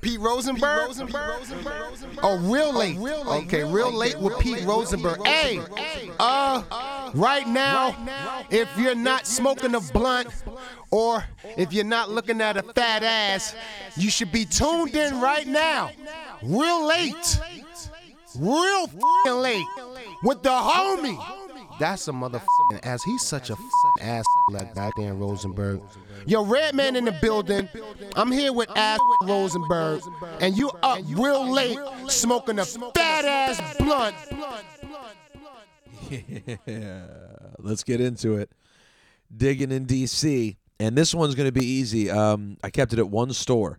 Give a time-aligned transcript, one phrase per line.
[0.00, 0.90] Pete Rosenberg?
[2.22, 2.98] Oh, real late.
[2.98, 5.26] Okay, real late with Pete Rosenberg.
[5.26, 5.60] Hey,
[6.18, 7.96] uh, right now,
[8.50, 10.28] if you're not smoking a blunt
[10.90, 11.24] or
[11.56, 13.54] if you're not looking at a fat ass,
[13.96, 15.90] you should be tuned in right now.
[16.42, 17.40] Real late.
[18.38, 19.66] Real f***ing late
[20.22, 21.18] with the homie.
[21.80, 23.02] That's a motherfucking ass.
[23.02, 25.80] He's such a f***ing ass like goddamn Rosenberg.
[26.26, 27.68] Yo, Redman in the building.
[28.16, 30.00] I'm here with ass Rosenberg,
[30.40, 31.78] and you up real late
[32.08, 34.14] smoking a fat ass blunt.
[36.66, 37.02] Yeah,
[37.58, 38.50] let's get into it.
[39.34, 42.10] Digging in DC, and this one's going to be easy.
[42.10, 43.78] Um, I kept it at one store.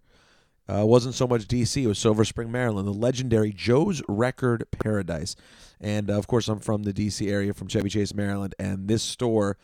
[0.69, 4.65] Uh, it wasn't so much DC; it was Silver Spring, Maryland, the legendary Joe's Record
[4.79, 5.35] Paradise.
[5.81, 9.01] And uh, of course, I'm from the DC area, from Chevy Chase, Maryland, and this
[9.01, 9.57] store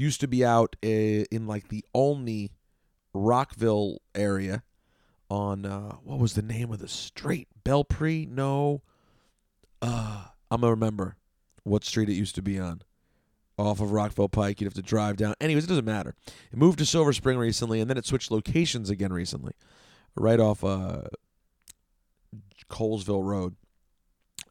[0.00, 2.52] used to be out uh, in like the only
[3.12, 4.62] Rockville area
[5.28, 7.48] on uh, what was the name of the street?
[7.64, 8.26] Belpre?
[8.26, 8.82] No.
[9.82, 11.16] Uh, I'm gonna remember
[11.64, 12.82] what street it used to be on.
[13.58, 15.34] Off of Rockville Pike, you'd have to drive down.
[15.38, 16.14] Anyways, it doesn't matter.
[16.50, 19.52] It moved to Silver Spring recently, and then it switched locations again recently,
[20.16, 21.02] right off uh,
[22.70, 23.56] Colesville Road,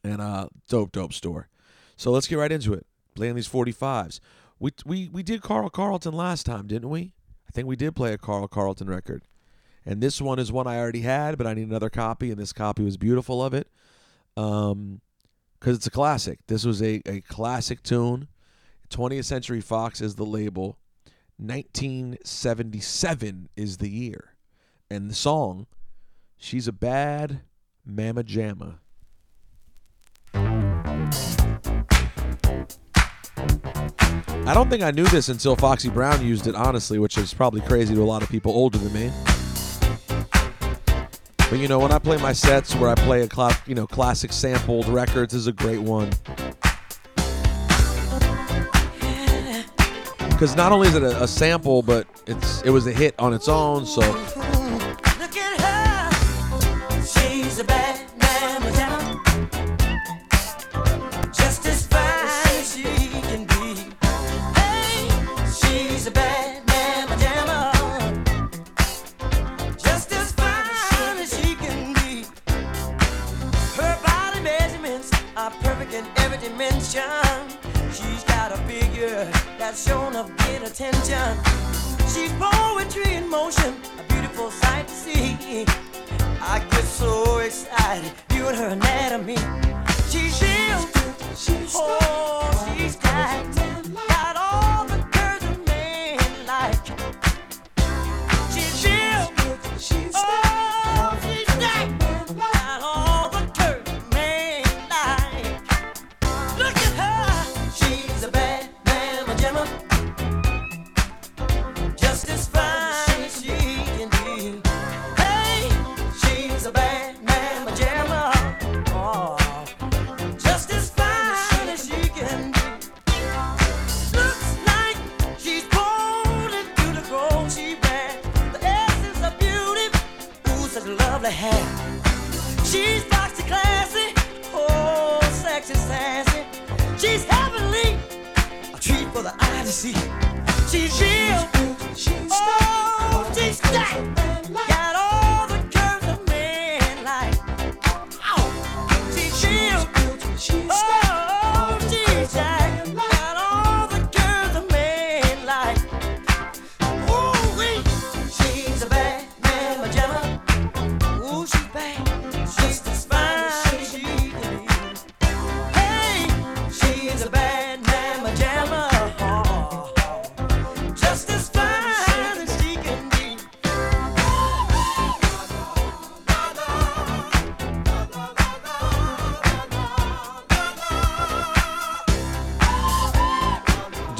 [0.04, 1.48] and uh, dope, dope store.
[1.96, 2.86] So let's get right into it.
[3.16, 4.20] Playing these 45s.
[4.60, 7.14] We we we did Carl Carlton last time, didn't we?
[7.48, 9.24] I think we did play a Carl Carlton record.
[9.84, 12.52] And this one is one I already had, but I need another copy, and this
[12.52, 13.68] copy was beautiful of it.
[14.36, 15.00] Um,
[15.58, 16.40] because it's a classic.
[16.46, 18.28] This was a, a classic tune.
[18.90, 20.78] 20th Century Fox is the label.
[21.36, 24.36] 1977 is the year.
[24.90, 25.66] And the song,
[26.36, 27.42] She's a Bad
[27.84, 28.78] Mama Jamma.
[34.28, 37.60] I don't think I knew this until Foxy Brown used it, honestly, which is probably
[37.60, 39.12] crazy to a lot of people older than me.
[41.50, 43.86] But you know, when I play my sets where I play a cla- you know
[43.86, 46.10] classic sampled records is a great one.
[50.30, 53.34] Because not only is it a, a sample, but it's it was a hit on
[53.34, 53.84] its own.
[53.84, 54.00] So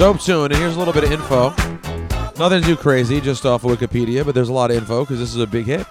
[0.01, 0.51] dope tune.
[0.51, 1.51] And here's a little bit of info.
[2.39, 5.35] Nothing too crazy, just off of Wikipedia, but there's a lot of info because this
[5.35, 5.87] is a big hit.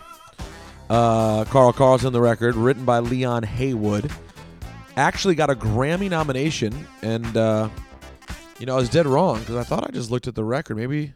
[0.89, 4.11] Uh, Carl Carlton, the record, written by Leon Haywood,
[4.97, 7.69] actually got a Grammy nomination, and uh,
[8.57, 10.77] you know I was dead wrong because I thought I just looked at the record.
[10.77, 11.13] Maybe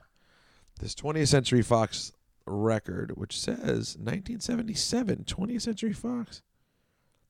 [0.79, 2.11] this 20th Century Fox
[2.45, 6.43] record, which says 1977, 20th Century Fox.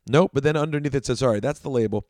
[0.07, 2.05] Nope, but then underneath it says, sorry, that's the label.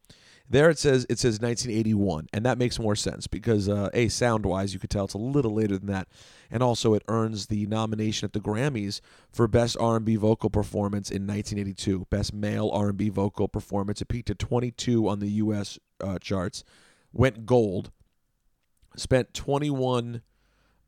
[0.49, 4.45] There it says it says 1981, and that makes more sense because uh, a sound
[4.45, 6.09] wise, you could tell it's a little later than that,
[6.51, 8.99] and also it earns the nomination at the Grammys
[9.31, 14.01] for best R&B vocal performance in 1982, best male R&B vocal performance.
[14.01, 15.79] It peaked at 22 on the U.S.
[15.99, 16.63] Uh, charts,
[17.13, 17.91] went gold,
[18.95, 20.21] spent 21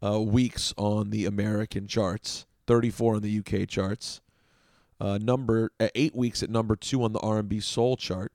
[0.03, 4.21] uh, weeks on the American charts, 34 on the UK charts,
[4.99, 8.31] uh, number uh, eight weeks at number two on the R&B Soul chart.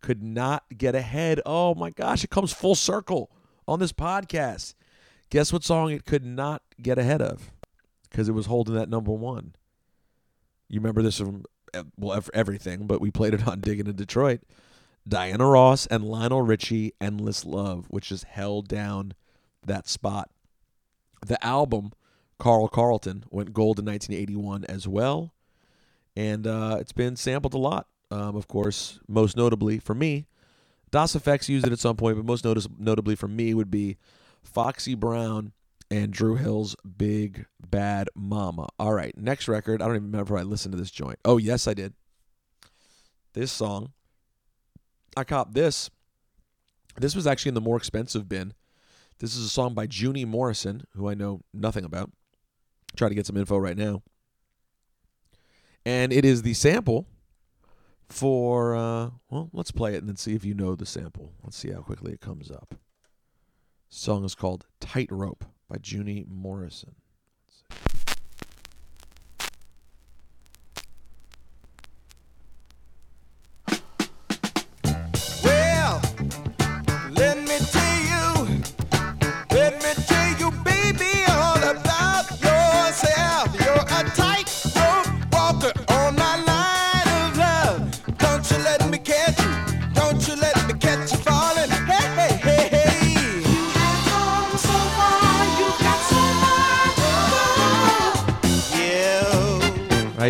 [0.00, 1.40] Could not get ahead.
[1.44, 3.30] Oh my gosh, it comes full circle
[3.66, 4.74] on this podcast.
[5.30, 7.52] Guess what song it could not get ahead of?
[8.08, 9.54] Because it was holding that number one.
[10.68, 14.40] You remember this from uh, well everything, but we played it on Digging in Detroit.
[15.06, 19.14] Diana Ross and Lionel Richie, "Endless Love," which just held down
[19.64, 20.30] that spot.
[21.26, 21.92] The album
[22.38, 25.32] Carl Carlton went gold in 1981 as well,
[26.14, 27.86] and uh, it's been sampled a lot.
[28.10, 30.26] Um, of course, most notably for me,
[30.90, 33.98] Das EFX used it at some point, but most notice- notably for me would be
[34.42, 35.52] Foxy Brown
[35.90, 38.68] and Dru Hill's Big Bad Mama.
[38.78, 39.82] All right, next record.
[39.82, 41.18] I don't even remember if I listened to this joint.
[41.24, 41.94] Oh, yes, I did.
[43.34, 43.92] This song,
[45.16, 45.90] I copped this.
[46.96, 48.54] This was actually in the more expensive bin.
[49.18, 52.10] This is a song by Junie Morrison, who I know nothing about.
[52.96, 54.02] Try to get some info right now.
[55.84, 57.06] And it is the sample
[58.08, 61.32] for, uh, well, let's play it and then see if you know the sample.
[61.42, 62.74] Let's see how quickly it comes up.
[63.88, 66.94] song is called Tightrope by Junie Morrison.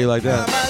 [0.09, 0.68] Like that?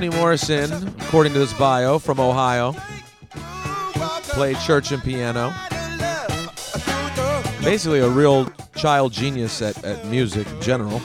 [0.00, 2.74] Junie Morrison, according to this bio, from Ohio,
[4.30, 5.52] played church and piano.
[7.62, 11.02] Basically, a real child genius at, at music in general.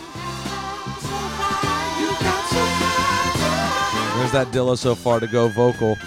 [4.15, 5.97] There's that Dilla so far to go vocal.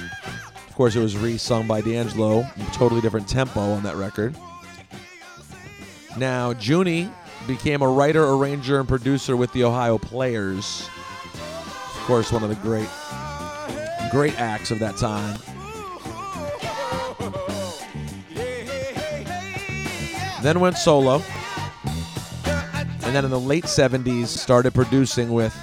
[0.66, 4.34] Of course, it was re-sung by D'Angelo, totally different tempo on that record.
[6.16, 7.10] Now, Junie
[7.46, 10.88] became a writer, arranger, and producer with the Ohio Players.
[12.08, 12.88] Of course, one of the great,
[14.10, 15.38] great acts of that time.
[20.42, 21.20] Then went solo.
[22.46, 25.54] And then in the late 70s, started producing with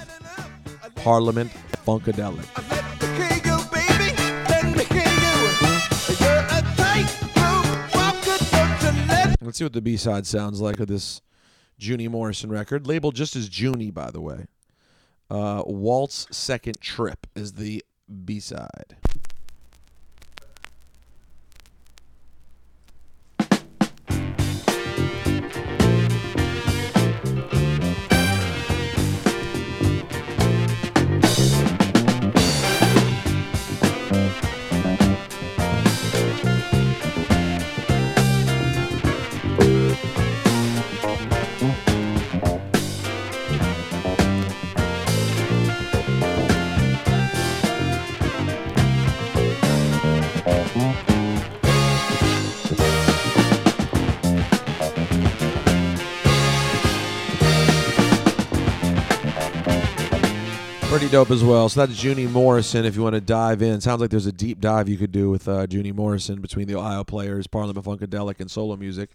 [0.94, 1.50] Parliament
[1.84, 2.46] Funkadelic.
[9.42, 11.22] Let's see what the B side sounds like of this
[11.76, 14.46] Junie Morrison record, labeled just as Junie, by the way.
[15.30, 17.84] Uh, Walt's Second Trip is the
[18.24, 18.96] B side.
[60.96, 61.68] Pretty dope as well.
[61.68, 62.86] So that's Junie Morrison.
[62.86, 65.28] If you want to dive in, sounds like there's a deep dive you could do
[65.28, 69.10] with uh, Junie Morrison between the Ohio Players, Parliament Funkadelic, and solo music.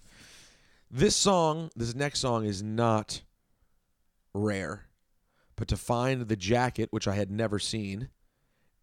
[0.91, 3.23] This song, this next song, is not
[4.31, 4.89] rare,
[5.55, 8.09] but to find the jacket, which I had never seen,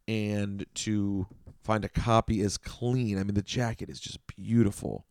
[0.09, 1.29] and to
[1.63, 3.17] find a copy is clean.
[3.17, 5.07] I mean, the jacket is just beautiful.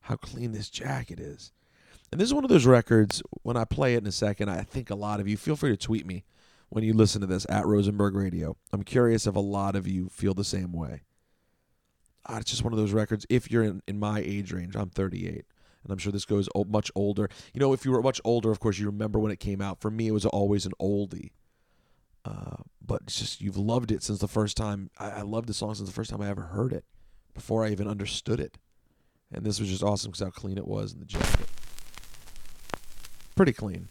[0.00, 1.50] How clean this jacket is.
[2.12, 4.64] And this is one of those records, when I play it in a second, I
[4.64, 6.24] think a lot of you, feel free to tweet me
[6.72, 8.56] when you listen to this at Rosenberg Radio.
[8.72, 11.02] I'm curious if a lot of you feel the same way.
[12.26, 13.26] ah, it's just one of those records.
[13.28, 16.90] If you're in, in my age range, I'm 38, and I'm sure this goes much
[16.94, 17.28] older.
[17.52, 19.82] You know, if you were much older, of course, you remember when it came out.
[19.82, 21.32] For me, it was always an oldie.
[22.24, 24.88] Uh, but it's just you've loved it since the first time.
[24.96, 26.86] I, I loved the song since the first time I ever heard it,
[27.34, 28.56] before I even understood it.
[29.30, 31.48] And this was just awesome because how clean it was in the jacket.
[33.36, 33.88] Pretty clean.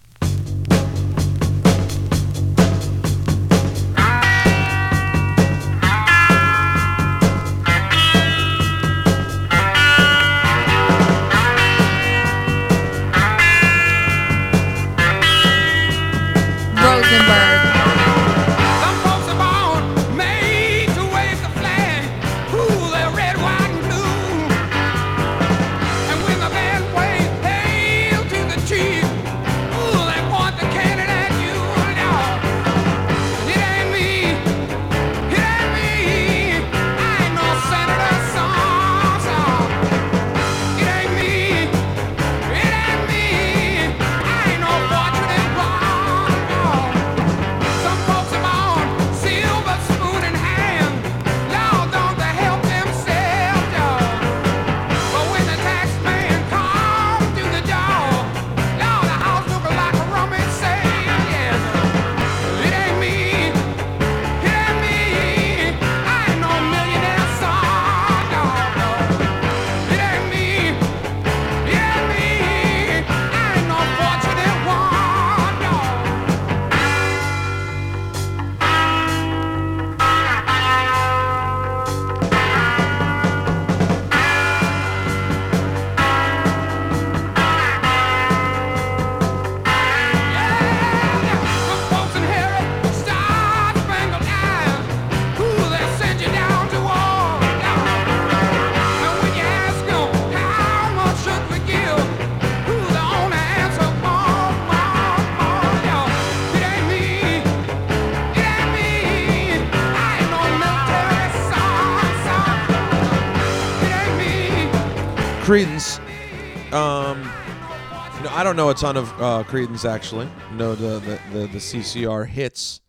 [118.51, 120.27] Don't know a ton of uh, Creedence actually.
[120.55, 122.81] No, the, the the the CCR hits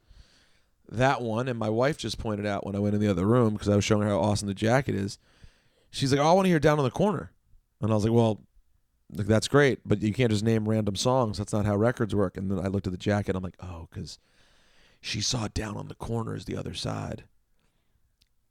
[0.91, 3.53] that one, and my wife just pointed out when I went in the other room
[3.53, 5.19] because I was showing her how awesome the jacket is.
[5.93, 7.31] She's like, "Oh, I want to hear Down on the Corner,"
[7.81, 8.41] and I was like, "Well,
[9.13, 11.39] like, that's great, but you can't just name random songs.
[11.39, 13.37] That's not how records work." And then I looked at the jacket.
[13.37, 14.19] I'm like, "Oh, because
[15.01, 17.23] she saw Down on the Corner as the other side."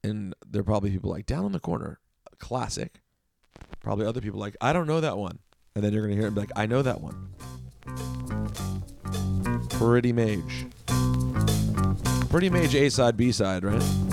[0.01, 1.99] And there are probably people like Down on the Corner,
[2.37, 3.01] classic.
[3.81, 5.39] Probably other people like, I don't know that one.
[5.73, 7.29] And then you're going to hear it and be like, I know that one.
[9.69, 10.65] Pretty Mage.
[12.29, 14.10] Pretty Mage A side, B side, right?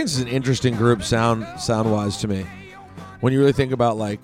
[0.00, 2.46] Creedence is an interesting group sound sound wise to me.
[3.20, 4.18] When you really think about like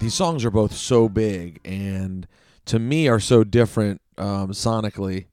[0.00, 2.26] these songs are both so big and
[2.64, 5.26] to me are so different um, sonically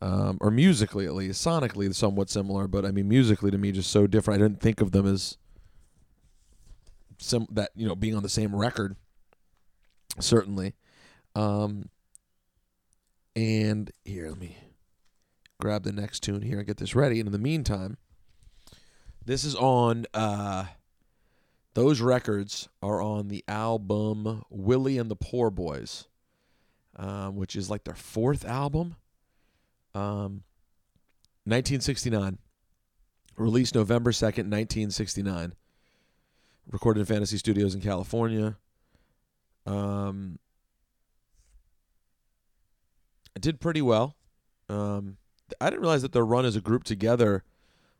[0.00, 1.44] um, or musically at least.
[1.44, 4.40] Sonically somewhat similar, but I mean musically to me just so different.
[4.40, 5.38] I didn't think of them as
[7.18, 8.94] some that you know being on the same record
[10.20, 10.74] certainly.
[11.34, 11.88] Um,
[13.34, 14.56] and here, let me
[15.58, 17.18] grab the next tune here and get this ready.
[17.18, 17.96] And in the meantime,
[19.24, 20.06] this is on.
[20.12, 20.66] Uh,
[21.74, 26.06] those records are on the album Willie and the Poor Boys,
[26.96, 28.96] um, which is like their fourth album.
[29.94, 30.42] Um,
[31.46, 32.38] 1969,
[33.36, 35.54] released November 2nd, 1969.
[36.70, 38.56] Recorded in Fantasy Studios in California.
[39.66, 40.38] Um,
[43.36, 44.16] it did pretty well.
[44.68, 45.18] Um,
[45.60, 47.44] I didn't realize that their run as a group together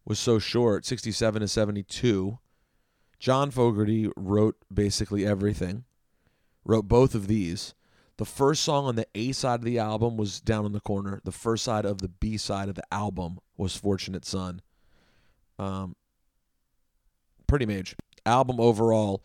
[0.04, 2.38] was so short 67 to 72.
[3.18, 5.84] John Fogerty wrote basically everything,
[6.64, 7.74] wrote both of these.
[8.16, 11.20] The first song on the A side of the album was Down in the Corner.
[11.24, 14.60] The first side of the B side of the album was Fortunate Son.
[15.58, 15.96] Um,
[17.46, 17.96] pretty major.
[18.24, 19.24] Album overall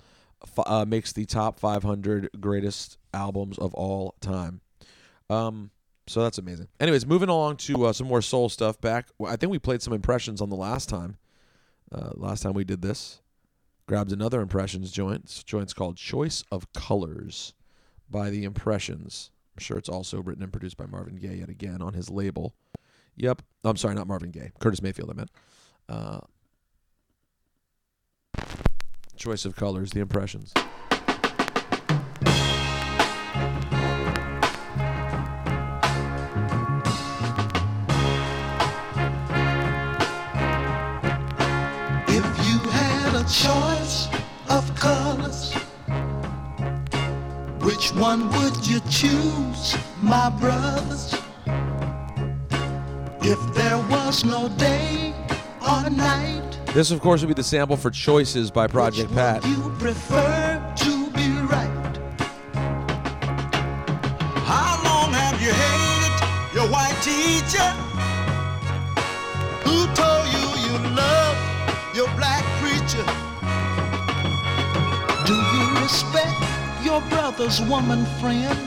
[0.65, 4.61] uh, makes the top 500 greatest albums of all time.
[5.29, 5.71] Um,
[6.09, 6.67] so that's amazing.
[6.79, 8.81] Anyways, moving along to uh, some more soul stuff.
[8.81, 11.17] Back, I think we played some impressions on the last time.
[11.91, 13.21] Uh, last time we did this,
[13.87, 15.27] grabbed another impressions joint.
[15.27, 17.53] This joint's called "Choice of Colors"
[18.09, 19.29] by the Impressions.
[19.55, 22.55] I'm sure it's also written and produced by Marvin Gaye yet again on his label.
[23.15, 23.43] Yep.
[23.63, 24.51] I'm sorry, not Marvin Gaye.
[24.59, 25.31] Curtis Mayfield, I meant.
[25.87, 26.19] Uh,
[29.15, 30.53] Choice of Colors, the Impressions.
[56.73, 59.43] This, of course, would be the sample for Choices by Project Pat.
[59.43, 61.97] you prefer to be right?
[64.45, 67.69] How long have you hated your white teacher?
[69.65, 71.37] Who told you you love
[71.95, 73.03] your black preacher?
[75.25, 76.39] Do you respect
[76.85, 78.59] your brother's woman friend?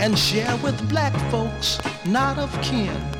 [0.00, 3.19] And share with black folks not of kin?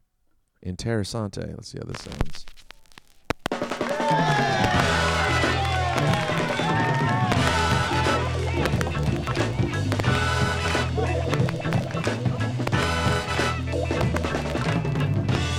[0.63, 1.39] Interessante.
[1.39, 2.45] Let's see how this sounds.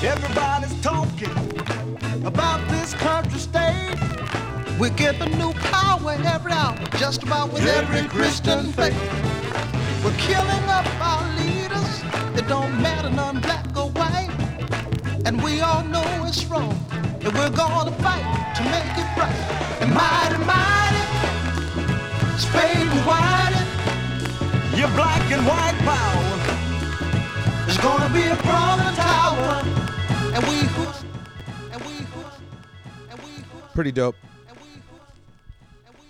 [0.04, 3.96] Everybody's talking about this country state.
[4.78, 8.94] We're getting new power every hour, just about with every Christian faith.
[10.04, 12.02] We're killing up our leaders.
[12.38, 13.41] It don't matter none black or white.
[15.24, 16.76] And we all know it's wrong.
[16.90, 19.38] And we're gonna fight to make it right.
[19.80, 21.02] And mighty, mighty,
[22.38, 26.24] spade and whitey, your black and white power.
[27.66, 29.62] there's gonna be a problem tower.
[30.34, 30.84] And we who,
[31.72, 32.22] and we who,
[33.10, 34.16] and we who, Pretty dope.
[34.48, 34.96] and we who,
[35.86, 36.06] and we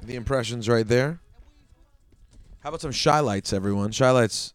[0.00, 0.06] who.
[0.06, 1.20] The impressions right there.
[2.60, 3.92] How about some Chi-Lites, everyone?
[3.92, 4.53] Chi-Lites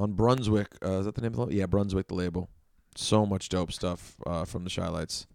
[0.00, 0.68] on Brunswick.
[0.82, 1.52] Uh, is that the name of the label?
[1.52, 2.48] Yeah, Brunswick, the label.
[2.96, 5.26] So much dope stuff uh, from the Chi-Lites.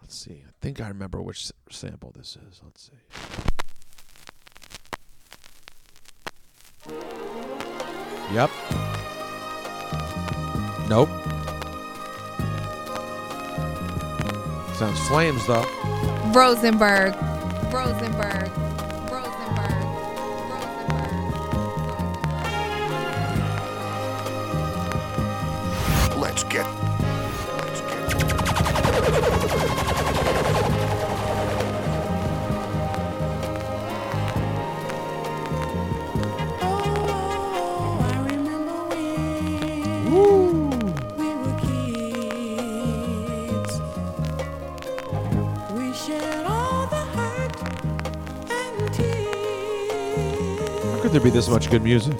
[0.00, 0.44] Let's see.
[0.46, 2.60] I think I remember which sample this is.
[2.64, 2.92] Let's see.
[8.32, 8.50] Yep.
[10.88, 11.08] Nope.
[14.76, 15.64] Sounds flames though.
[16.32, 17.14] Rosenberg.
[17.72, 18.65] Rosenberg.
[26.36, 26.66] Let's get.
[26.66, 27.96] Let's get.
[50.84, 52.14] How could there be this much good music?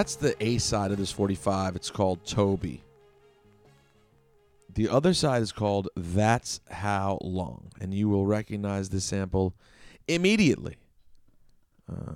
[0.00, 1.76] That's the A side of this 45.
[1.76, 2.82] It's called Toby.
[4.72, 7.70] The other side is called That's How Long.
[7.82, 9.52] And you will recognize this sample
[10.08, 10.78] immediately.
[11.86, 12.14] Uh,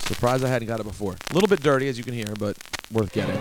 [0.00, 1.14] surprised I hadn't got it before.
[1.30, 2.56] A little bit dirty, as you can hear, but
[2.90, 3.38] worth getting.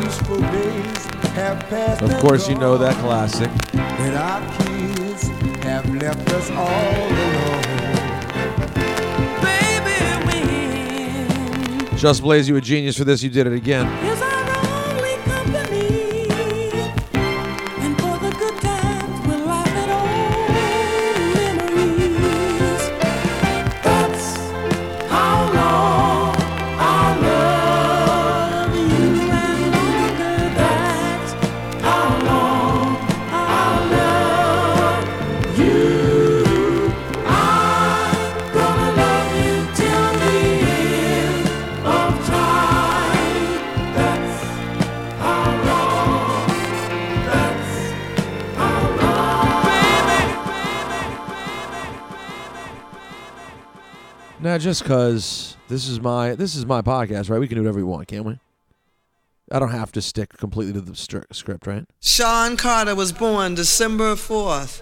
[0.00, 1.04] Useful days
[1.36, 3.50] have passed Of course, you know that classic.
[5.84, 7.62] And our kids have left us all alone.
[9.42, 13.22] Baby, when Just Blaze, you a genius for this.
[13.22, 13.86] You did it again.
[54.72, 57.38] Just because this is my this is my podcast, right?
[57.38, 58.38] We can do whatever we want, can't we?
[59.50, 61.84] I don't have to stick completely to the stri- script, right?
[62.00, 64.80] Sean Carter was born December 4th.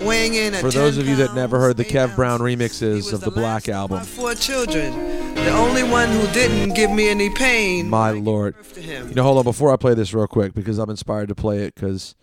[0.00, 3.22] Weighing in at For those of you that never heard the Kev Brown remixes of
[3.22, 3.98] the Black last of Album.
[3.98, 4.92] My four children.
[5.36, 7.88] The only one who didn't give me any pain.
[7.88, 8.54] My when I gave lord.
[8.76, 9.44] You know, hold on.
[9.44, 12.14] Before I play this real quick, because I'm inspired to play it, because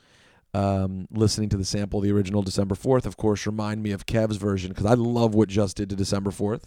[0.54, 4.38] um, listening to the sample, the original December 4th, of course, remind me of Kev's
[4.38, 6.64] version, because I love what Just did to December 4th.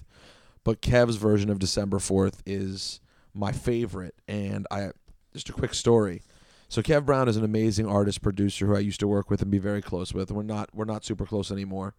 [0.64, 3.01] But Kev's version of December 4th is
[3.35, 4.14] my favorite.
[4.29, 4.90] And I
[5.33, 6.23] just a quick story.
[6.69, 9.51] So Kev Brown is an amazing artist producer who I used to work with and
[9.51, 10.31] be very close with.
[10.31, 11.95] We're not we're not super close anymore,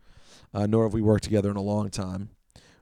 [0.53, 2.29] uh, nor have we worked together in a long time.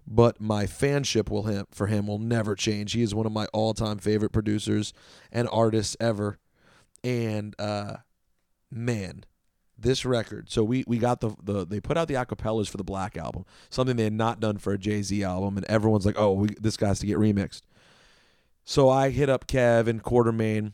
[0.05, 2.93] But my fanship will him for him will never change.
[2.93, 4.93] He is one of my all time favorite producers
[5.31, 6.37] and artists ever.
[7.03, 7.97] And uh,
[8.71, 9.23] man,
[9.77, 10.49] this record.
[10.49, 13.45] So we we got the the they put out the acapellas for the Black album,
[13.69, 16.49] something they had not done for a Jay Z album, and everyone's like, oh, we,
[16.59, 17.61] this guy's to get remixed.
[18.63, 20.73] So I hit up Kev and Quartermain,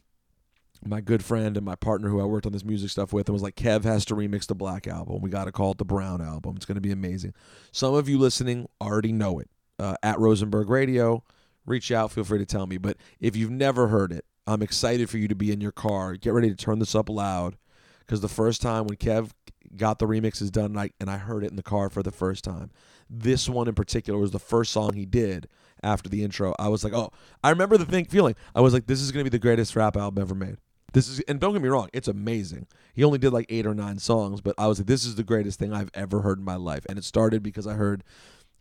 [0.86, 3.34] my good friend and my partner who I worked on this music stuff with, and
[3.34, 5.22] was like, Kev has to remix the Black album.
[5.22, 6.56] We got to call it the Brown album.
[6.58, 7.34] It's going to be amazing.
[7.72, 9.50] Some of you listening already know it.
[9.78, 11.24] Uh, at Rosenberg Radio,
[11.66, 12.12] reach out.
[12.12, 12.78] Feel free to tell me.
[12.78, 16.16] But if you've never heard it, I'm excited for you to be in your car.
[16.16, 17.58] Get ready to turn this up loud
[18.06, 19.32] because the first time when Kev
[19.76, 22.12] got the remixes done and I, and I heard it in the car for the
[22.12, 22.72] first time,
[23.10, 25.48] this one in particular was the first song he did
[25.84, 26.54] after the intro.
[26.58, 27.12] I was like, oh,
[27.44, 28.36] I remember the thing feeling.
[28.56, 30.58] I was like, this is going to be the greatest rap album ever made.
[30.94, 32.68] This is, and don't get me wrong, it's amazing.
[32.94, 35.24] He only did like eight or nine songs, but I was like, this is the
[35.24, 36.86] greatest thing I've ever heard in my life.
[36.88, 38.04] And it started because I heard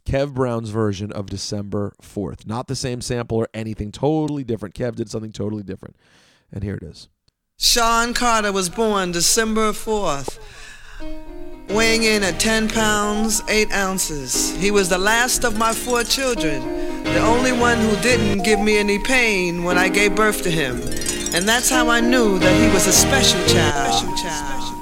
[0.04, 2.44] Kev Brown's version of December 4th.
[2.46, 4.74] Not the same sample or anything, totally different.
[4.74, 5.96] Kev did something totally different.
[6.52, 7.08] And here it is.
[7.56, 10.38] Sean Carter was born December 4th,
[11.70, 14.54] weighing in at 10 pounds, 8 ounces.
[14.56, 18.76] He was the last of my four children, the only one who didn't give me
[18.78, 20.80] any pain when I gave birth to him.
[21.34, 23.94] And that's how I knew that he was a special child.
[23.94, 24.73] Special child.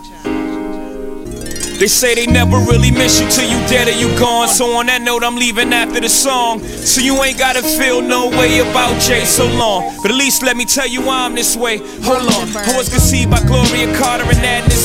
[1.83, 4.47] They say they never really miss you till you dead or you gone.
[4.47, 6.63] So on that note, I'm leaving after the song.
[6.63, 9.91] So you ain't gotta feel no way about Jay so long.
[10.01, 11.79] But at least let me tell you why I'm this way.
[12.07, 12.55] Hold on.
[12.55, 14.39] I was conceived by Gloria Carter and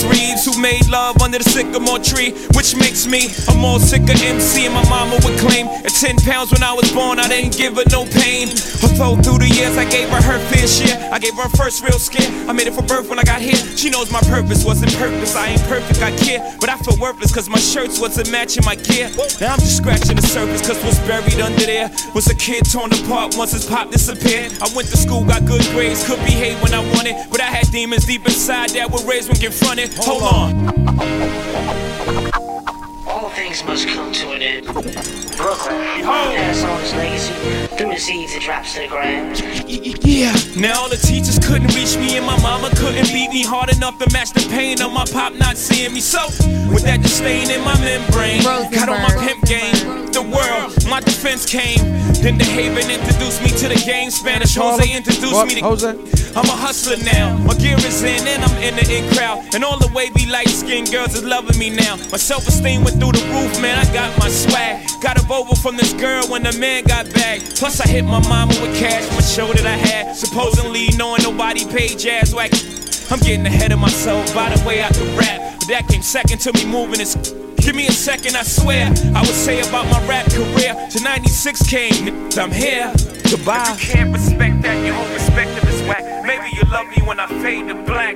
[0.06, 4.66] Reeves, who made love under the sycamore tree, which makes me a more sicker MC.
[4.66, 7.76] And my mama would claim at 10 pounds when I was born, I didn't give
[7.78, 8.50] her no pain.
[8.84, 12.00] Although through the years I gave her her fair share, I gave her first real
[12.00, 12.28] scare.
[12.50, 13.58] I made it for birth when I got here.
[13.78, 15.36] She knows my purpose wasn't purpose.
[15.36, 18.76] I ain't perfect, I care, but I feel worthless cause my shirts wasn't matching my
[18.76, 19.10] gear.
[19.42, 22.94] Now I'm just scratching the surface cause what's buried under there was a kid torn
[22.94, 24.54] apart once his pop disappeared.
[24.62, 27.70] I went to school, got good grades, could behave when I wanted, but I had
[27.72, 29.97] demons deep inside that were raised when confronted.
[30.00, 31.87] Hold on.
[33.38, 34.66] All things things must come to an end.
[34.66, 37.34] Brooklyn, pass on his legacy
[37.78, 39.40] through the seeds it drops to the ground.
[39.68, 40.34] Yeah.
[40.58, 44.00] Now all the teachers couldn't reach me and my mama couldn't beat me hard enough
[44.00, 46.00] to match the pain of my pop not seeing me.
[46.00, 46.26] So
[46.74, 50.08] with that disdain in my membrane, got on my pimp game.
[50.12, 51.78] The world, my defense came.
[52.26, 54.10] Then the Haven introduced me to the game.
[54.10, 55.48] Spanish Jose introduced What?
[55.48, 56.18] me to Jose?
[56.38, 57.38] I'm a hustler now.
[57.38, 59.54] My gear is in and I'm in the in crowd.
[59.54, 61.98] And all the wavy light skinned girls is loving me now.
[62.12, 63.78] My self esteem went through the roof, man.
[63.78, 64.88] I got my swag.
[65.02, 67.40] Got a Volvo from this girl when the man got back.
[67.56, 70.16] Plus, I hit my mama with cash a show that I had.
[70.16, 72.52] Supposedly knowing nobody paid jazz whack.
[73.10, 75.60] I'm getting ahead of myself by the way I can rap.
[75.60, 77.16] But that came second to me moving this.
[77.58, 78.88] Give me a second, I swear.
[79.14, 80.74] I would say about my rap career.
[80.92, 82.94] To 96 came, I'm here.
[83.30, 83.76] Goodbye.
[83.76, 86.26] If you can't respect that, your whole perspective is whack.
[86.26, 88.16] Maybe you love me when I fade to black.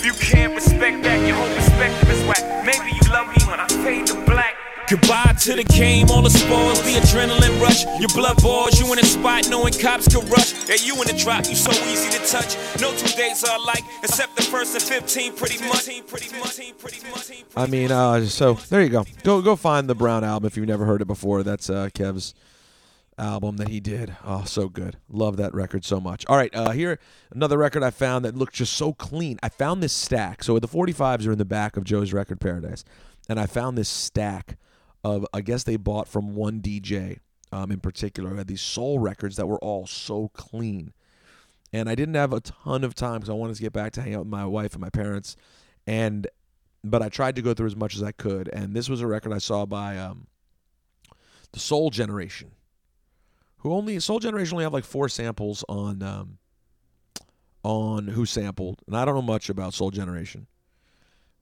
[0.00, 2.64] If you can't respect that, your whole perspective is whack.
[2.64, 4.56] Maybe you love me when I fade to black.
[4.88, 7.84] Goodbye to the game, all the spoils, the adrenaline rush.
[8.00, 10.54] Your blood boils, you in a spot knowing cops can rush.
[10.70, 12.56] Yeah, you in the drop, you so easy to touch.
[12.80, 15.84] No two days are alike, except the first and 15, pretty much.
[16.08, 17.44] Pretty much.
[17.54, 19.04] I mean, uh, so there you go.
[19.22, 21.42] Go go find the Brown album if you've never heard it before.
[21.42, 22.32] That's uh, Kev's
[23.20, 24.16] album that he did.
[24.24, 24.96] Oh, so good.
[25.08, 26.24] Love that record so much.
[26.26, 26.98] All right, uh, here
[27.30, 29.38] another record I found that looked just so clean.
[29.42, 30.42] I found this stack.
[30.42, 32.84] So the 45s are in the back of Joe's Record Paradise,
[33.28, 34.56] and I found this stack
[35.04, 37.18] of I guess they bought from one DJ
[37.52, 38.34] um, in particular.
[38.34, 40.92] Had these soul records that were all so clean
[41.72, 44.02] and I didn't have a ton of time because I wanted to get back to
[44.02, 45.36] hang out with my wife and my parents,
[45.86, 46.26] and
[46.82, 48.48] but I tried to go through as much as I could.
[48.52, 50.26] And this was a record I saw by um,
[51.52, 52.52] the Soul Generation,
[53.60, 56.38] who only Soul Generation only have like four samples on um,
[57.62, 60.46] on who sampled, and I don't know much about Soul Generation,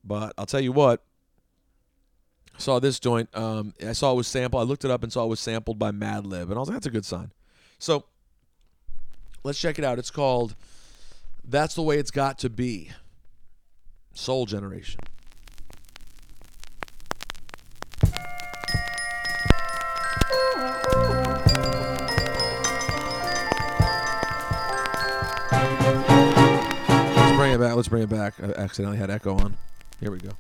[0.04, 1.02] but I'll tell you what.
[2.54, 3.28] I saw this joint.
[3.37, 4.61] Um, I saw it was sampled.
[4.61, 6.76] I looked it up and saw it was sampled by Madlib, and I was like,
[6.76, 7.31] "That's a good sign."
[7.78, 8.04] So
[9.44, 10.00] let's check it out.
[10.00, 10.57] It's called
[11.44, 12.90] That's the Way It's Got to Be.
[14.12, 14.98] Soul Generation.
[27.59, 27.77] It back.
[27.77, 28.35] Let's bring it back.
[28.42, 29.57] I accidentally had echo on.
[30.01, 30.31] Here we go.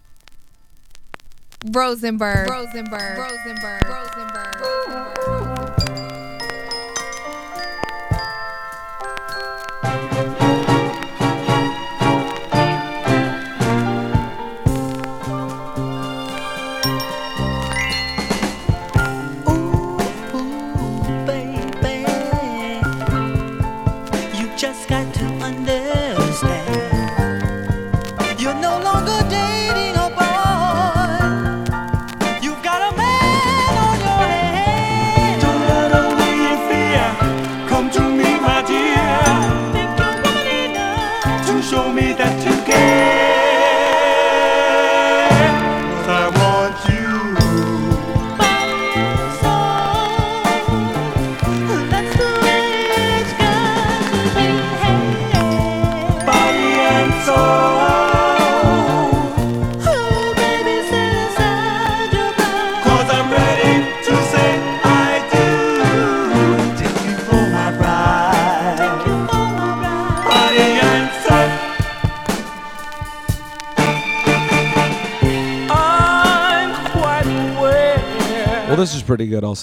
[1.72, 2.48] Rosenberg.
[2.48, 3.18] Rosenberg.
[3.18, 3.84] Rosenberg.
[3.88, 5.18] Rosenberg.
[5.28, 5.47] baby.
[78.94, 79.54] Is pretty good, I'll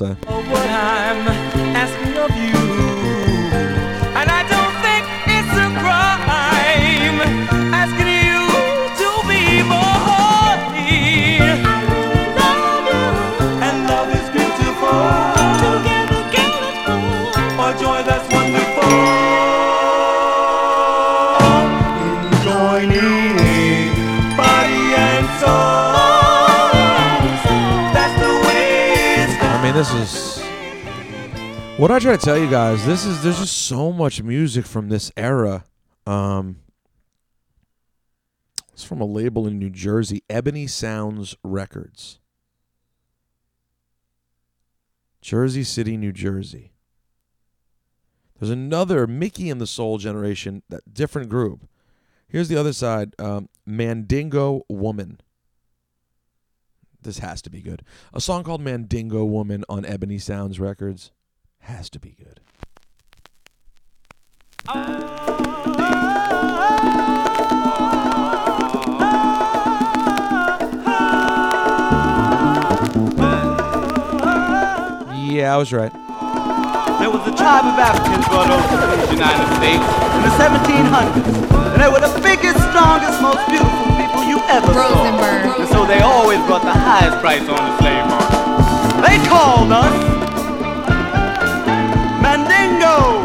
[31.77, 32.85] what I try to tell you guys.
[32.85, 35.65] This is there's just so much music from this era.
[36.07, 36.61] Um,
[38.71, 42.19] it's from a label in New Jersey, Ebony Sounds Records,
[45.21, 46.71] Jersey City, New Jersey.
[48.39, 51.67] There's another Mickey and the Soul Generation, that different group.
[52.27, 55.19] Here's the other side, um, Mandingo Woman.
[57.01, 57.83] This has to be good.
[58.13, 61.11] A song called Mandingo Woman on Ebony Sounds Records
[61.65, 62.39] has to be good.
[75.35, 75.91] yeah, I was right.
[76.99, 81.75] There was a tribe of Africans brought over to the United States in the 1700s.
[81.75, 85.43] And they were the biggest, strongest, most beautiful people you ever Rosenberg.
[85.45, 85.59] saw.
[85.59, 88.41] And so they always brought the highest price on the slave market.
[89.03, 90.24] They called us
[92.65, 93.24] Mandingo.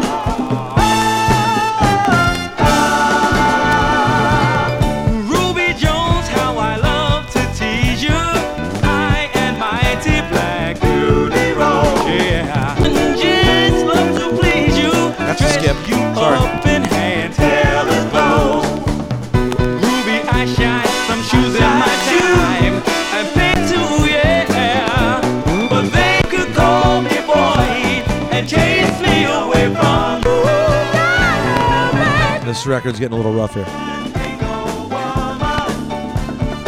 [32.61, 33.65] This record's getting a little rough here.
[33.65, 33.73] All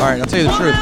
[0.10, 0.74] right, I'll tell you the truth.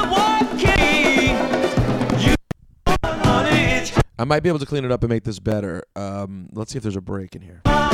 [4.17, 5.83] I might be able to clean it up and make this better.
[5.97, 7.59] Um, let's see if there's a break in here.
[7.65, 7.91] Can't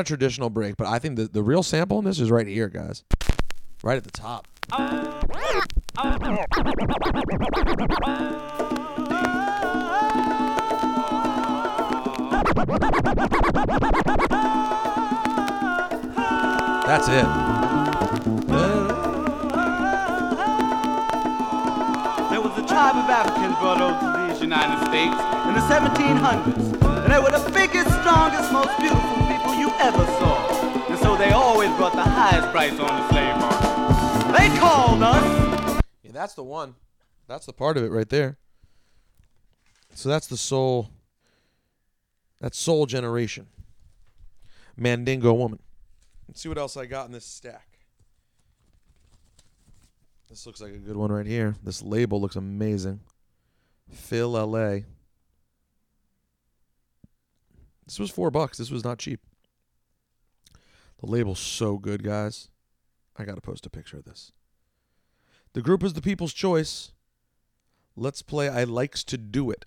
[0.00, 2.68] A traditional break, but I think the, the real sample in this is right here,
[2.68, 3.04] guys.
[3.82, 4.48] Right at the top.
[16.86, 17.26] That's it.
[22.30, 27.04] There was a tribe of Africans brought over to these United States in the 1700s.
[27.04, 29.19] And they were the biggest, strongest, most beautiful
[29.78, 30.86] ever saw.
[30.88, 34.38] And so they always brought the highest price on the slave market.
[34.38, 36.74] They called us Yeah, that's the one.
[37.26, 38.38] That's the part of it right there.
[39.94, 40.90] So that's the soul.
[42.40, 43.48] That's soul generation.
[44.76, 45.60] Mandingo woman.
[46.26, 47.66] Let's see what else I got in this stack.
[50.28, 51.56] This looks like a good one right here.
[51.62, 53.00] This label looks amazing.
[53.90, 54.80] Phil LA.
[57.84, 58.56] This was four bucks.
[58.56, 59.20] This was not cheap.
[61.00, 62.50] The label's so good, guys.
[63.16, 64.32] I gotta post a picture of this.
[65.54, 66.92] The group is the people's choice.
[67.96, 69.64] Let's play I Likes to Do It.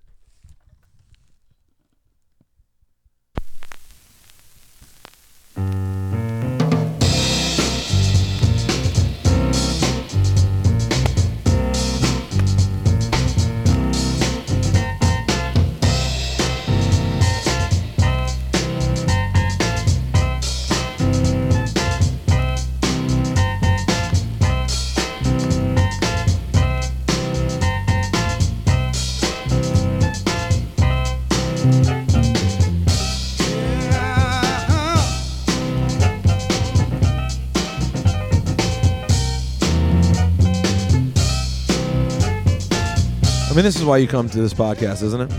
[43.53, 45.29] I mean, this is why you come to this podcast, isn't it?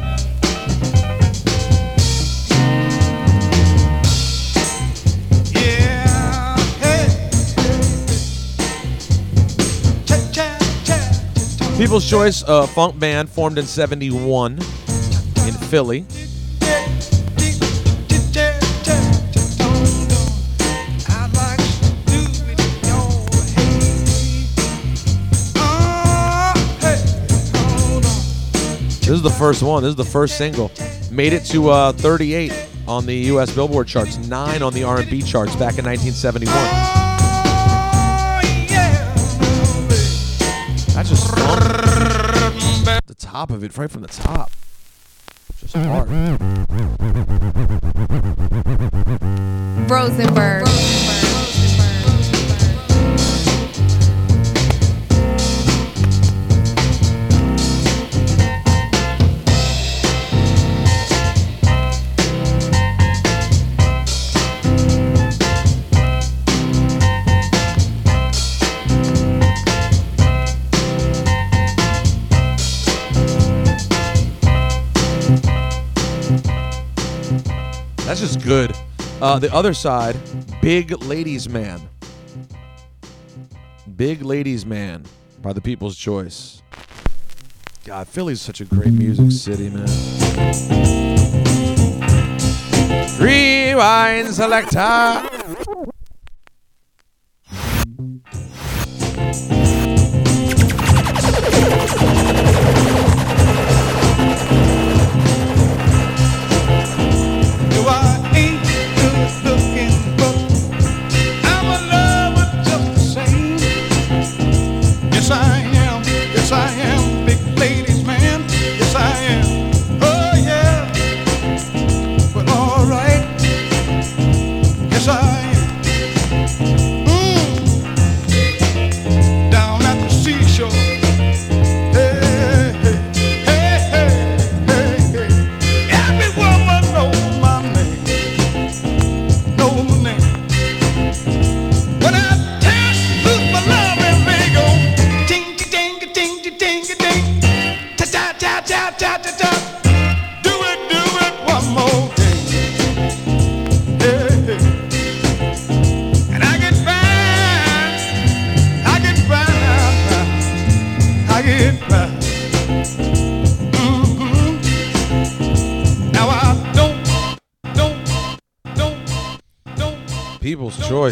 [11.77, 14.61] People's Choice, a funk band formed in 71 in
[15.68, 16.07] Philly.
[29.05, 29.83] This is the first one.
[29.83, 30.71] This is the first single.
[31.12, 32.51] Made it to uh, 38
[32.88, 33.55] on the U.S.
[33.55, 36.55] Billboard charts, nine on the R&B charts back in 1971.
[40.95, 41.59] That's just fun.
[43.07, 44.51] The top of it, right from the top.
[45.59, 46.09] Just hard.
[49.91, 51.34] Rosenberg.
[78.15, 78.73] That's just good.
[79.21, 80.17] Uh, the other side,
[80.62, 81.81] Big Ladies Man.
[83.97, 85.05] Big Ladies Man
[85.43, 86.62] by the People's Choice.
[87.85, 89.89] God, Philly's such a great music city, man.
[93.19, 95.29] Rewind selector.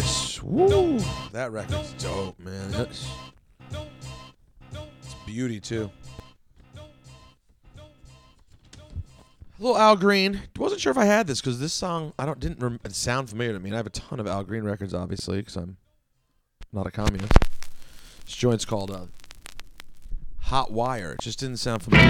[0.01, 0.41] Choice.
[0.41, 0.97] Woo!
[1.33, 2.71] That record's dope, man.
[2.71, 3.07] That's
[3.71, 5.91] it's beauty too.
[9.59, 10.41] little Al Green.
[10.57, 13.53] Wasn't sure if I had this because this song I don't didn't rem- sound familiar
[13.53, 13.69] to me.
[13.69, 15.77] And I have a ton of Al Green records, obviously, because I'm
[16.71, 17.33] not a communist.
[18.25, 19.05] This joint's called uh,
[20.39, 21.11] Hot Wire.
[21.11, 22.07] It just didn't sound familiar.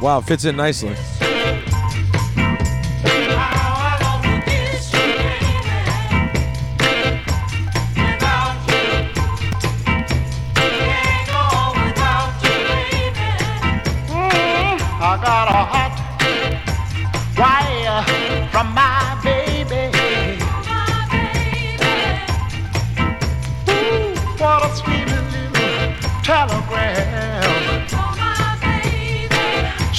[0.00, 0.94] Wow, it fits in nicely.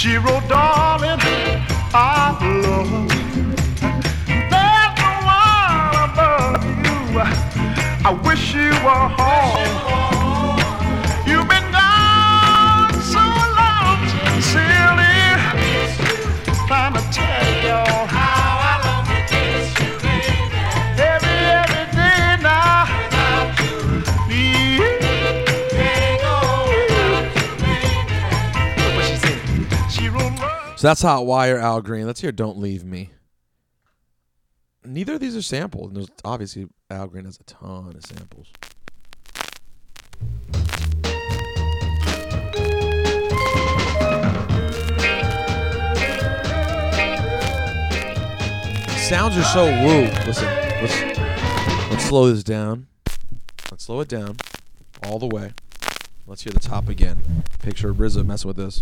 [0.07, 1.19] She wrote, darling,
[1.93, 2.31] I
[2.63, 3.43] love you.
[4.47, 7.19] There's no one above you.
[8.07, 9.36] I wish you were home.
[30.77, 32.05] So that's Hot Wire, Al Green.
[32.05, 33.09] Let's hear Don't Leave Me.
[34.85, 35.95] Neither of these are sampled.
[35.95, 38.51] There's obviously Al Green has a ton of samples.
[49.09, 50.03] Sounds are so woo.
[50.27, 50.45] Listen,
[50.79, 51.01] let's
[51.89, 52.85] let's slow this down.
[53.71, 54.37] Let's slow it down
[55.07, 55.53] all the way.
[56.29, 57.45] Let's hear the top again.
[57.63, 58.81] Picture RZA messing with this.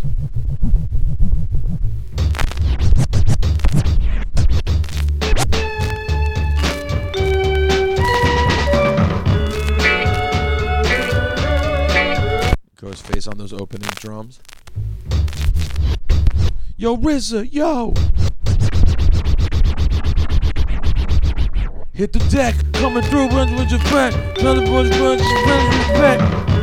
[12.74, 14.40] Goes face on those opening drums.
[16.76, 17.94] Yo, RZA, yo!
[21.92, 24.14] Hit the deck, coming through, runs with your friend.
[24.40, 26.55] Another boy's runs, with respect.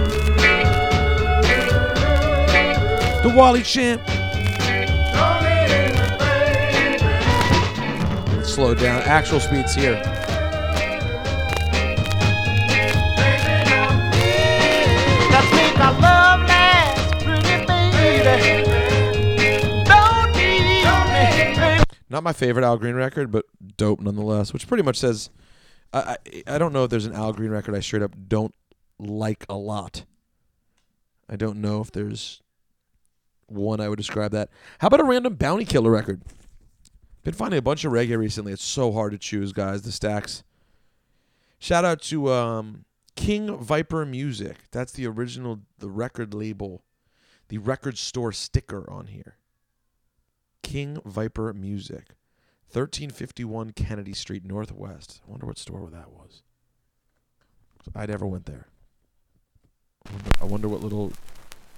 [3.33, 4.01] Wally champ.
[8.45, 9.01] Slow down.
[9.01, 9.99] Actual speeds here.
[15.31, 18.63] Let's make our love last, pretty baby.
[19.83, 21.83] Don't leave me, baby.
[22.09, 23.45] Not my favorite Al Green record, but
[23.77, 24.53] dope nonetheless.
[24.53, 25.31] Which pretty much says,
[25.91, 28.53] I I, I don't know if there's an Al Green record I straight up don't
[28.99, 30.05] like a lot.
[31.27, 32.42] I don't know if there's
[33.47, 34.49] one I would describe that.
[34.79, 36.21] How about a random Bounty Killer record?
[37.23, 38.51] Been finding a bunch of reggae recently.
[38.51, 39.83] It's so hard to choose, guys.
[39.83, 40.43] The stacks.
[41.57, 42.83] Shout out to um,
[43.15, 44.57] King Viper Music.
[44.71, 46.83] That's the original, the record label,
[47.47, 49.37] the record store sticker on here.
[50.61, 52.15] King Viper Music,
[52.71, 55.21] 1351 Kennedy Street Northwest.
[55.25, 56.41] I wonder what store that was.
[57.95, 58.67] I never went there.
[60.05, 61.13] I wonder, I wonder what little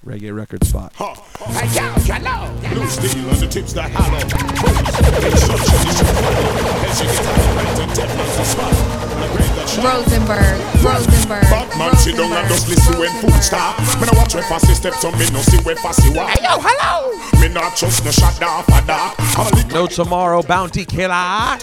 [0.06, 0.94] reggae record spot.
[0.96, 1.10] Blue
[2.88, 4.22] steel on the tips that hollow.
[4.22, 6.46] Instruction is required.
[6.86, 8.70] As you get out and tap on the spot.
[9.18, 9.82] The great that shine.
[9.82, 13.80] Rosenberg, Rosenberg, Batman sit and just listen when food stop.
[13.98, 16.30] Me no watch where fussy steps on me no see where fussy walk.
[16.38, 17.18] Hello, hello.
[17.42, 19.18] Me not trust no shot off a dark.
[19.74, 21.58] No tomorrow, Bounty Killer.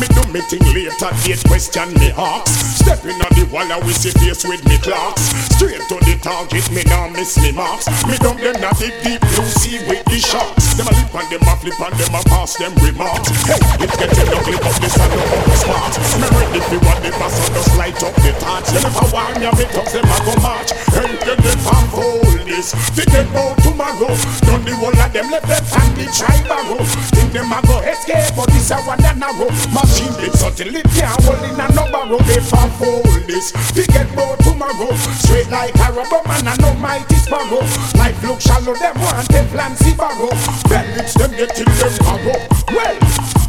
[0.00, 0.96] Me do me thing later,
[1.28, 2.50] date question me hawks.
[2.80, 5.20] Stepping on the wall and we see face with me clocks.
[5.54, 7.52] Straight to the target, me now miss me
[7.86, 8.06] marks.
[8.06, 10.74] Me dump them not dig deep blue sea with the sharks.
[10.74, 13.28] Them a lip and them a flip and them a pass them remarks.
[13.46, 15.22] Hey, it's getting ugly, but this a no
[15.56, 15.94] smart.
[16.18, 18.66] Me ready for what the and just light up the torch.
[18.70, 20.70] Them if I want me, me talk them a go march.
[20.94, 22.76] And get them from hold this.
[22.92, 24.12] They get out tomorrow.
[24.44, 25.64] Done the whole of them, let them
[26.12, 26.76] tribe a go.
[27.16, 29.48] Think them a go escape, but this a one that narrow.
[29.72, 32.20] Machine it subtle it can't hold in a number row.
[32.28, 33.52] They from hold this.
[33.72, 34.92] They get out tomorrow.
[35.24, 37.64] Straight like a rubber man and no mighty sparrow.
[37.96, 40.32] Life look shallow, them want them fancy barrow.
[40.68, 42.38] Bell lips them get till them narrow.
[42.68, 42.96] Well,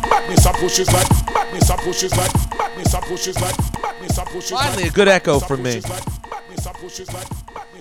[0.07, 4.55] badness a pushes like, badness a pushes like, badness a pushes like, badness a pushes
[4.55, 4.71] like.
[4.71, 5.81] Finally, a good echo from me.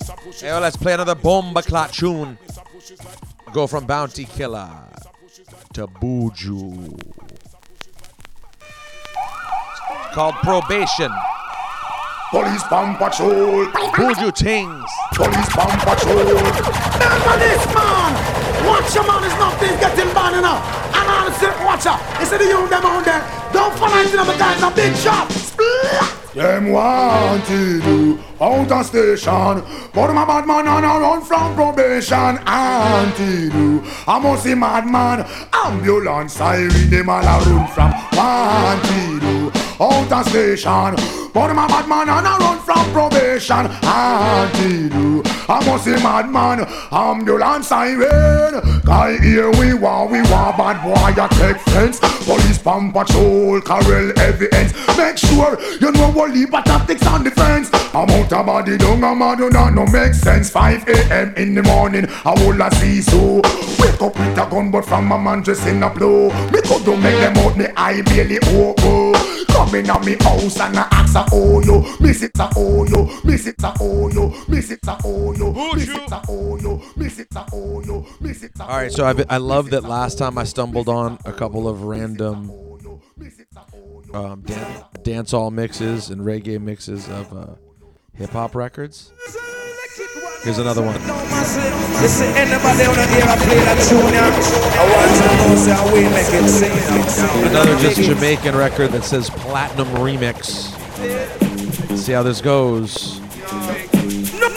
[0.02, 2.38] Badness a pushes like, badness a pushes Hey, let's play another bomba clot tune.
[3.52, 4.70] Go from Bounty Killer
[5.74, 7.00] to Buju.
[10.12, 11.12] Called Probation.
[12.30, 13.66] Police bomb patrol.
[13.92, 14.90] Buju Tings.
[15.12, 16.16] Police bomb patrol.
[16.16, 18.66] Remember this man!
[18.66, 20.94] Watch your man is nothing getting bad enough.
[20.94, 22.00] And man, sit, watch out.
[22.20, 23.20] Instead of you them on there,
[23.52, 25.30] don't fall into them because a big shot.
[25.30, 26.21] Splat.
[26.34, 29.62] Them wanted you out of station.
[29.92, 32.38] But I'm a bad man and I run from probation.
[32.46, 35.26] Until you, I must see madman.
[35.52, 37.92] Ambulance siren, them all a run from.
[38.16, 40.96] Wanted you out of station.
[41.32, 43.66] But I'm a bad man and I run from probation.
[43.82, 46.66] Until you, I must see madman.
[46.90, 48.80] Ambulance siren.
[48.84, 51.22] Guy here we want, we want bad boy.
[51.22, 51.98] You take fence.
[52.24, 57.70] Police pump patrol, carrel evidence Make sure you know what leave tactics on defense.
[57.94, 60.50] I'm out of body down, I'm out of that no make sense.
[60.50, 61.34] 5 a.m.
[61.36, 63.36] in the morning, I will a see so
[63.78, 66.28] Wake up with a gun but from a man just in a blow.
[66.50, 69.11] Me could do make them out, me eye barely open
[69.48, 72.84] Come in on me house and I ask a oh yo Miss it a oh
[72.86, 76.56] yo, miss it a oh yo Miss it a oh yo, miss it a oh
[76.58, 79.70] yo Miss it a oh yo, miss it a All right, so I I love
[79.70, 82.50] that last time I stumbled on a couple of random
[84.14, 87.54] um, dan- dancehall mixes and reggae mixes of uh,
[88.14, 89.12] hip hop records.
[90.42, 90.94] Here's another one.
[92.02, 94.26] Listen, anybody on the air I play that tune yeah?
[94.74, 97.50] I want to know say I will make it sing it.
[97.50, 100.74] Another just Jamaican record that says platinum remix.
[101.96, 103.21] See how this goes.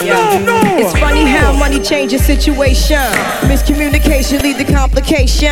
[0.05, 0.77] Yeah.
[0.77, 3.01] It's funny how money changes situation.
[3.49, 5.49] Miscommunication lead to complication.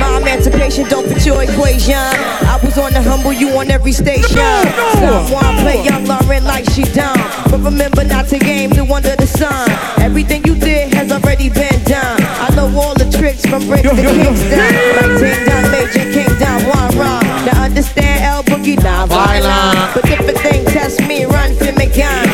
[0.00, 1.94] My emancipation don't fit your equation.
[1.94, 4.50] I was on the humble, you on every station.
[4.96, 7.18] Someone play young Lauren like she dumb.
[7.50, 9.68] But remember not to game the under the sun.
[10.00, 12.22] Everything you did has already been done.
[12.22, 14.58] I know all the tricks from bricks to Kingston.
[14.96, 17.24] Like Ting Down Major, King Down One Run.
[17.44, 19.94] Now understand L Boogie, not violent.
[19.94, 22.29] But if a thing test me, run for me gun.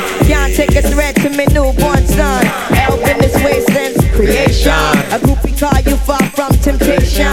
[0.67, 2.45] Can't take a threat to me newborn son.
[2.75, 4.73] L been this way since creation.
[5.13, 7.25] A groupie call you far from temptation.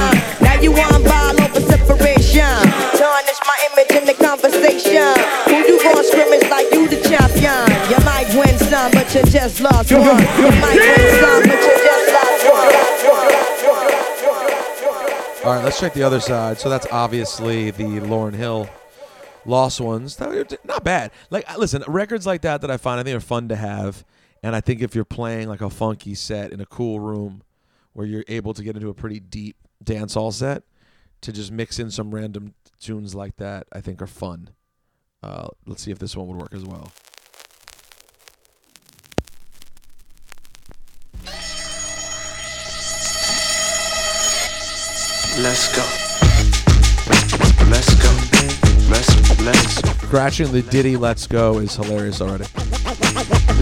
[0.42, 2.62] Now you want ball over separation.
[2.98, 5.16] Tarnish my image in the conversation.
[5.48, 7.66] Who you gon' scrimmage like you the champion?
[7.90, 10.02] You might win some, but you just lost one.
[10.02, 12.74] You might win some, but you just lost one.
[15.46, 16.58] All right, let's check the other side.
[16.60, 18.70] So that's obviously the Lauryn Hill
[19.46, 20.20] Lost Ones.
[20.20, 21.12] Not bad.
[21.30, 24.04] Like, listen, records like that that I find I think are fun to have,
[24.42, 27.44] and I think if you're playing like a funky set in a cool room,
[27.94, 30.64] where you're able to get into a pretty deep dance dancehall set,
[31.22, 34.50] to just mix in some random tunes like that, I think are fun.
[35.22, 36.92] Uh, let's see if this one would work as well.
[45.40, 45.84] Let's go.
[47.70, 48.23] Let's go.
[48.90, 52.46] Let's let's Scratching the Diddy "Let's Go" is hilarious already.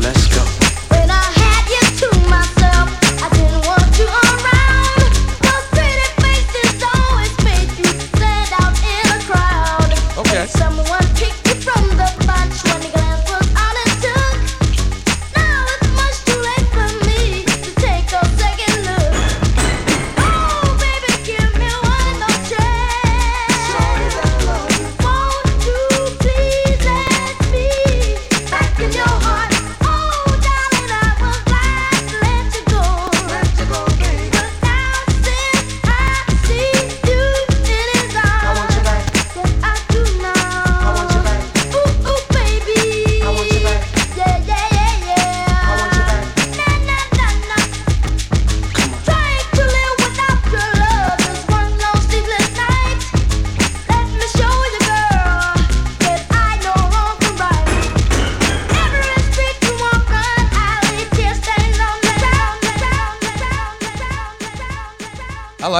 [0.01, 0.43] let's go.
[0.91, 2.89] When I had you to myself,
[3.23, 5.11] I didn't want you around.
[5.41, 5.71] Those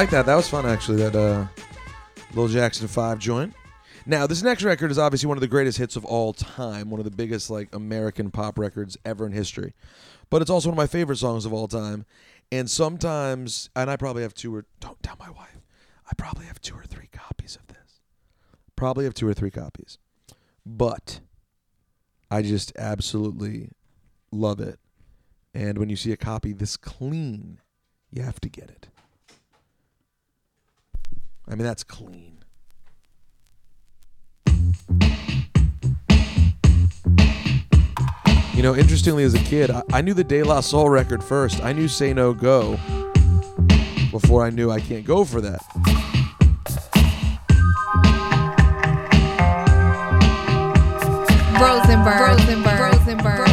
[0.02, 0.26] like that.
[0.26, 0.98] That was fun actually.
[0.98, 1.46] That uh,
[2.34, 3.54] Lil Jackson Five joint.
[4.08, 6.90] Now this next record is obviously one of the greatest hits of all time.
[6.90, 9.76] One of the biggest like American pop records ever in history.
[10.32, 12.08] But it's also one of my favorite songs of all time.
[12.52, 15.62] And sometimes, and I probably have two or don't tell my wife.
[16.10, 18.02] I probably have two or three copies of this.
[18.76, 20.00] Probably have two or three copies.
[20.66, 21.20] But
[22.32, 23.70] I just absolutely
[24.32, 24.80] love it.
[25.54, 27.60] And when you see a copy this clean,
[28.10, 28.88] you have to get it.
[31.52, 32.38] I mean, that's clean.
[38.54, 41.62] You know, interestingly, as a kid, I, I knew the De La Soul record first.
[41.62, 42.80] I knew Say No Go
[44.12, 45.62] before I knew I Can't Go for that.
[51.60, 52.20] Rosenberg.
[52.22, 52.80] Rosenberg.
[52.80, 53.40] Rosenberg.
[53.40, 53.51] Rosenberg.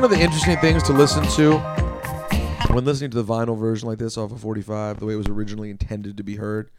[0.00, 1.58] One of the interesting things to listen to
[2.72, 5.28] when listening to the vinyl version like this off of 45, the way it was
[5.28, 6.70] originally intended to be heard?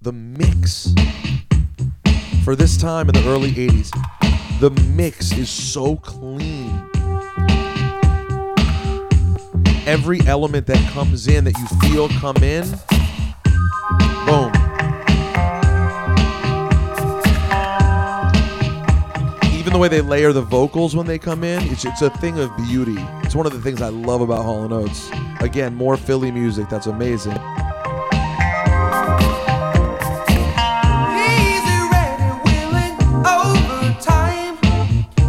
[0.00, 0.94] The mix
[2.44, 3.90] for this time in the early 80s,
[4.60, 6.68] the mix is so clean.
[9.86, 12.64] Every element that comes in that you feel come in,
[19.68, 22.38] Even the way they layer the vocals when they come in, it's, it's a thing
[22.38, 22.96] of beauty.
[23.22, 25.10] It's one of the things I love about Hall & Oates.
[25.40, 27.32] Again, more Philly music, that's amazing.
[27.32, 27.40] Easy,
[31.92, 32.96] ready, willing,
[33.26, 34.56] overtime.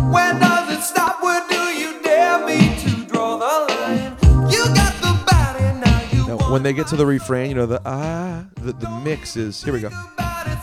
[0.09, 1.21] When does it stop?
[1.21, 4.15] Where do you dare me to draw the line?
[4.49, 6.01] You got the body now.
[6.13, 9.35] You Now, when they get to the refrain, you know, the ah, the, the mix
[9.35, 9.89] is, here we go.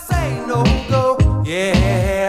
[0.09, 1.43] say no go.
[1.45, 2.26] Yeah.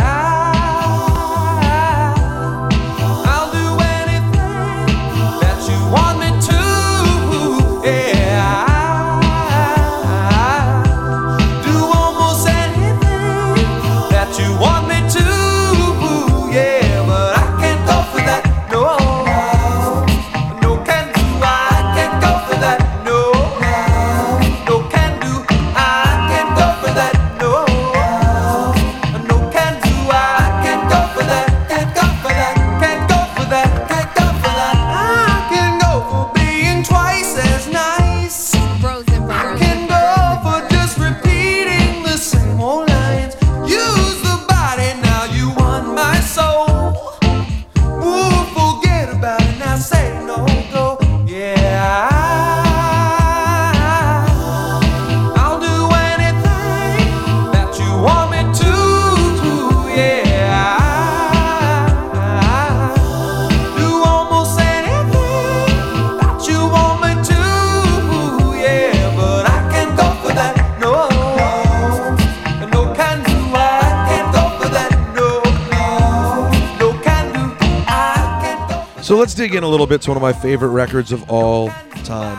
[79.58, 81.70] In a little bit to one of my favorite records of all
[82.04, 82.38] time.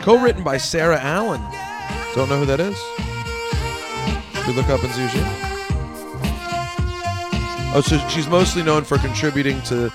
[0.00, 1.42] Co-written by Sara Allen.
[2.14, 2.74] Don't know who that is?
[4.46, 5.20] We look up and see?
[7.74, 9.92] Oh, so she's mostly known for contributing to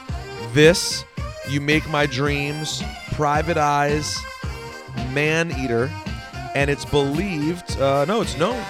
[0.53, 1.05] this,
[1.49, 2.83] You Make My Dreams,
[3.13, 4.15] Private Eyes,
[5.11, 5.89] Man Eater,
[6.53, 8.63] and it's believed, uh, no, it's known,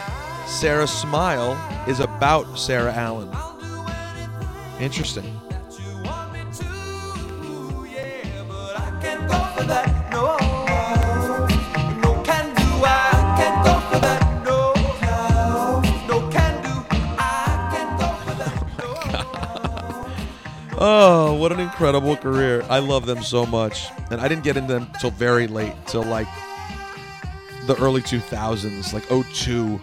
[0.47, 3.29] Sara Smile is about Sara Allen.
[4.79, 5.39] Interesting.
[20.85, 22.61] Oh, what an incredible career.
[22.69, 23.85] I love them so much.
[24.11, 26.27] And I didn't get into them till very late, till like
[27.67, 29.79] the early 2000s, like 02.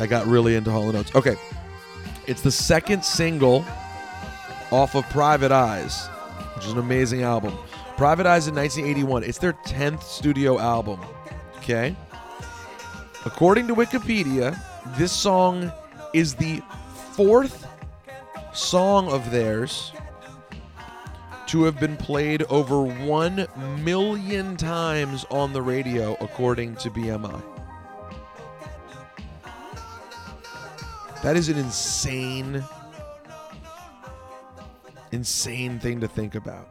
[0.00, 1.14] I got really into Hall & Oates.
[1.14, 1.36] Okay.
[2.28, 3.64] It's the second single
[4.70, 6.08] off of Private Eyes,
[6.54, 7.54] which is an amazing album.
[7.96, 9.24] Private Eyes in 1981.
[9.24, 11.00] It's their 10th studio album.
[11.56, 11.96] Okay?
[13.24, 14.60] According to Wikipedia,
[14.98, 15.72] this song
[16.12, 16.60] is the
[17.12, 17.66] fourth
[18.52, 19.92] song of theirs
[21.46, 23.46] to have been played over 1
[23.82, 27.57] million times on the radio, according to BMI.
[31.22, 32.64] That is an insane,
[35.10, 36.68] insane thing to think about.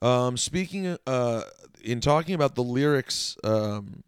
[0.00, 1.42] Um, speaking, uh,
[1.82, 4.04] in talking about the lyrics um,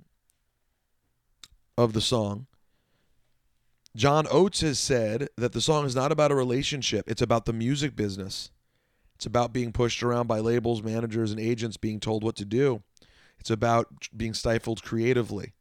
[1.77, 2.47] of the song,
[3.97, 7.53] John Oates has said that the song is not about a relationship, it's about the
[7.53, 8.51] music business.
[9.23, 12.83] It's about being pushed around by labels, managers, and agents being told what to do.
[13.39, 15.53] It's about being stifled creatively.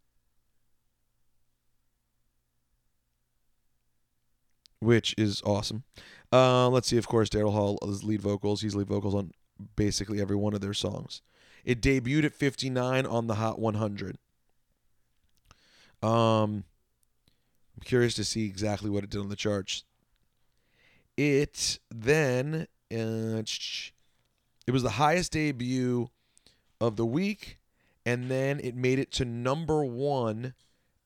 [4.79, 5.83] Which is awesome.
[6.33, 8.63] Uh, let's see, of course, Daryl Hall is lead vocals.
[8.63, 9.29] He's lead vocals on
[9.75, 11.21] basically every one of their songs.
[11.63, 14.17] It debuted at 59 on the Hot 100.
[16.01, 16.63] Um,
[17.75, 19.83] I'm curious to see exactly what it did on the charts.
[21.15, 23.41] It then uh,
[24.67, 26.09] it was the highest debut
[26.79, 27.59] of the week,
[28.05, 30.53] and then it made it to number one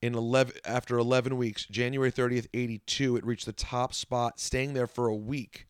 [0.02, 1.66] in 11 after 11 weeks.
[1.66, 3.16] January 30th, 82.
[3.16, 5.66] It reached the top spot, staying there for a week.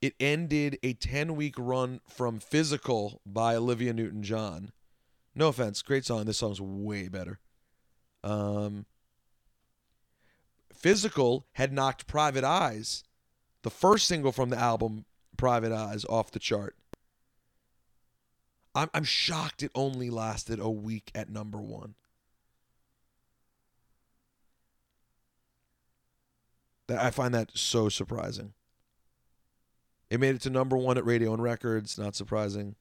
[0.00, 4.72] It ended a 10 week run from Physical by Olivia Newton John,
[5.34, 6.24] No offense, great song.
[6.24, 7.38] This song's way better.
[8.24, 8.86] Um,
[10.74, 13.04] Physical had knocked Private Eyes,
[13.62, 15.04] the first single from the album
[15.36, 16.76] Private Eyes, off the chart.
[18.74, 21.94] I'm I'm shocked it only lasted a week at number one.
[26.88, 28.54] That I find that so surprising.
[30.10, 31.98] It made it to number one at Radio and Records.
[31.98, 32.76] Not surprising.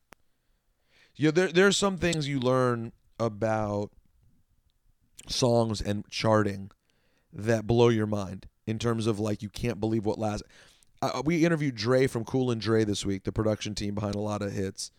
[1.15, 3.91] You know, there are some things you learn about
[5.27, 6.71] songs and charting
[7.33, 10.43] that blow your mind in terms of like you can't believe what last.
[11.01, 14.19] Uh, we interviewed Dre from Cool and Dre this week, the production team behind a
[14.19, 14.91] lot of hits,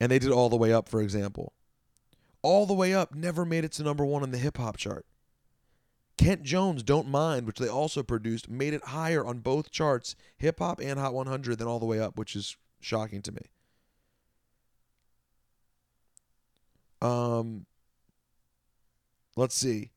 [0.00, 1.52] and they did all the way up, for example.
[2.42, 5.06] All the way up never made it to number one on the hip hop chart.
[6.16, 10.58] Kent Jones, Don't Mind, which they also produced, made it higher on both charts, hip
[10.58, 13.42] hop and Hot 100, than All the Way Up, which is shocking to me.
[17.00, 17.66] Um,
[19.36, 19.92] let's see.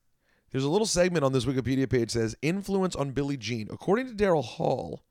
[0.52, 3.68] There's a little segment on this Wikipedia page says influence on Billie Jean.
[3.72, 5.02] According to Daryl Hall,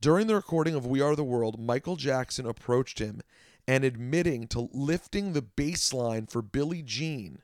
[0.00, 3.20] during the recording of We Are the World, Michael Jackson approached him
[3.66, 7.42] and admitting to lifting the bass line for Billie Jean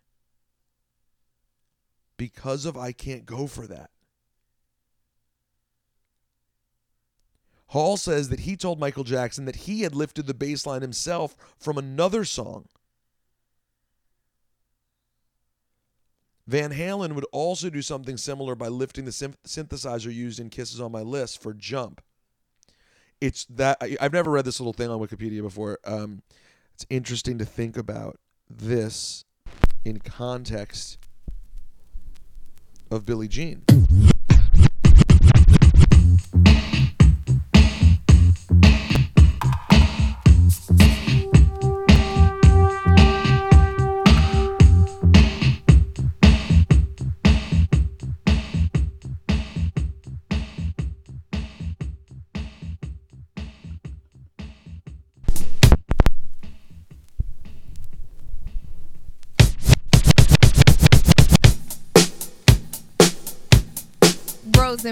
[2.17, 3.91] because of I Can't Go for That.
[7.73, 11.35] Hall says that he told Michael Jackson that he had lifted the bass line himself
[11.59, 12.69] from another song.
[16.47, 20.83] Van Halen would also do something similar by lifting the synth- synthesizer used in Kisses
[20.83, 22.03] on My List for Jump.
[23.23, 25.79] It's that I- I've never read this little thing on Wikipedia before.
[25.85, 26.23] Um,
[26.75, 28.19] it's interesting to think about
[28.51, 29.25] this
[29.85, 30.99] in context
[32.91, 33.63] of Billie Jean.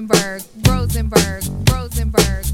[0.01, 2.45] Rosenberg, Rosenberg, Rosenberg,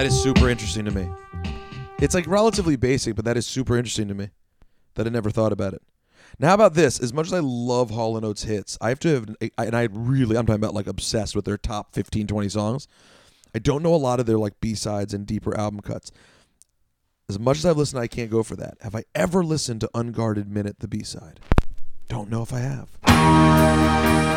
[0.00, 1.10] That is super interesting to me.
[1.98, 4.30] It's like relatively basic, but that is super interesting to me.
[4.94, 5.82] That I never thought about it.
[6.38, 6.98] Now, how about this?
[6.98, 9.88] As much as I love Hall & Oates hits, I have to have, and I
[9.92, 12.88] really, I'm talking about like obsessed with their top 15, 20 songs.
[13.54, 16.10] I don't know a lot of their like B-sides and deeper album cuts.
[17.28, 18.78] As much as I've listened, I can't go for that.
[18.80, 21.40] Have I ever listened to Unguarded Minute, the B-side?
[22.08, 24.29] Don't know if I have.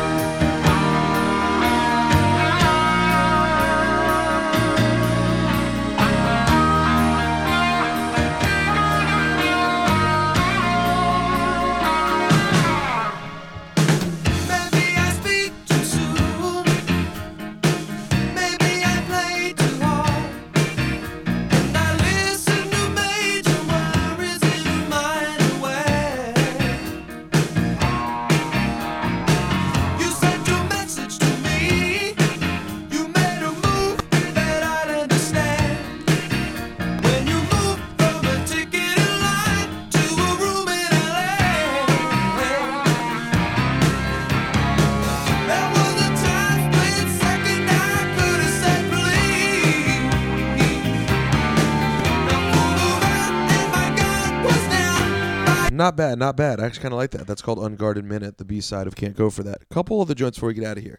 [55.84, 56.60] Not bad, not bad.
[56.60, 57.26] I actually kind of like that.
[57.26, 59.58] That's called Unguarded Minute, the B side of Can't Go for That.
[59.60, 60.96] A couple of the joints before we get out of here.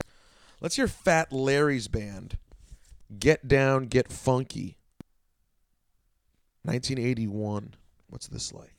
[0.61, 2.37] Let's hear Fat Larry's band.
[3.17, 4.77] Get Down, Get Funky.
[6.61, 7.73] 1981.
[8.09, 8.74] What's this like?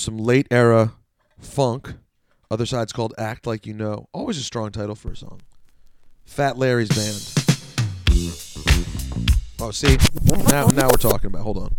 [0.00, 0.92] Some late era
[1.38, 1.94] funk.
[2.50, 4.08] Other side's called Act Like You Know.
[4.12, 5.40] Always a strong title for a song.
[6.24, 7.34] Fat Larry's band.
[9.60, 9.96] Oh, see?
[10.48, 11.42] Now now we're talking about.
[11.42, 11.76] Hold on.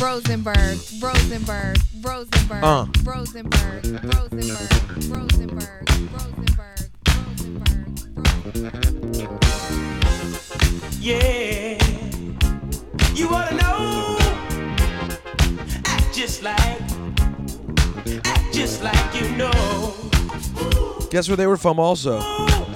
[0.00, 2.86] Rosenberg, Rosenberg, Rosenberg, Uh.
[3.02, 3.84] Rosenberg,
[4.14, 4.68] Rosenberg,
[5.08, 7.88] Rosenberg, Rosenberg.
[11.00, 11.47] Yeah,
[19.38, 19.94] know.
[21.10, 22.18] Guess where they were from also?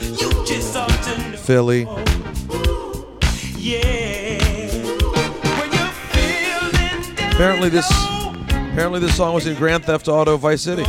[0.00, 1.36] You just ought to know.
[1.36, 1.82] Philly.
[3.58, 4.38] Yeah,
[5.58, 7.90] when you're down Apparently this
[8.72, 10.84] apparently this song was in Grand Theft Auto Vice City.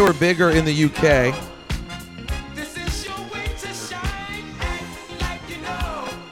[0.00, 1.34] They were bigger in the UK.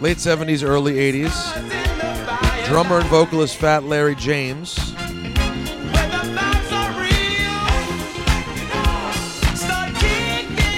[0.00, 2.66] Late 70s, early 80s.
[2.66, 4.74] Drummer and vocalist Fat Larry James.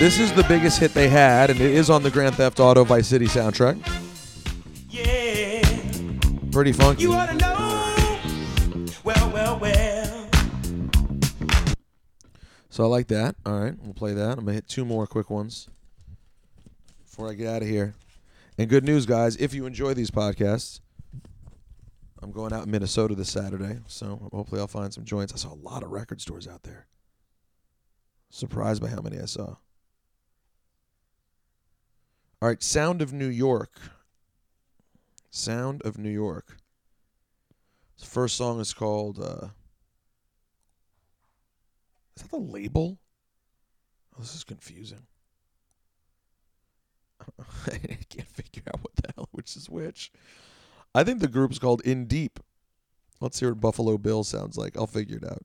[0.00, 2.82] This is the biggest hit they had, and it is on the Grand Theft Auto
[2.82, 3.80] Vice City soundtrack.
[6.50, 7.06] Pretty funky.
[12.80, 13.36] So I like that.
[13.44, 14.38] All right, we'll play that.
[14.38, 15.68] I'm gonna hit two more quick ones
[17.04, 17.92] before I get out of here.
[18.56, 19.36] And good news, guys!
[19.36, 20.80] If you enjoy these podcasts,
[22.22, 25.34] I'm going out in Minnesota this Saturday, so hopefully I'll find some joints.
[25.34, 26.86] I saw a lot of record stores out there.
[28.30, 29.56] Surprised by how many I saw.
[32.40, 33.78] All right, Sound of New York.
[35.28, 36.56] Sound of New York.
[37.98, 39.22] The first song is called.
[39.22, 39.48] Uh,
[42.20, 42.98] is that the label?
[44.14, 45.06] Oh, this is confusing.
[47.66, 50.12] I can't figure out what the hell which is which.
[50.94, 52.38] I think the group's called Indeep.
[53.20, 54.76] Let's hear what Buffalo Bill sounds like.
[54.76, 55.44] I'll figure it out.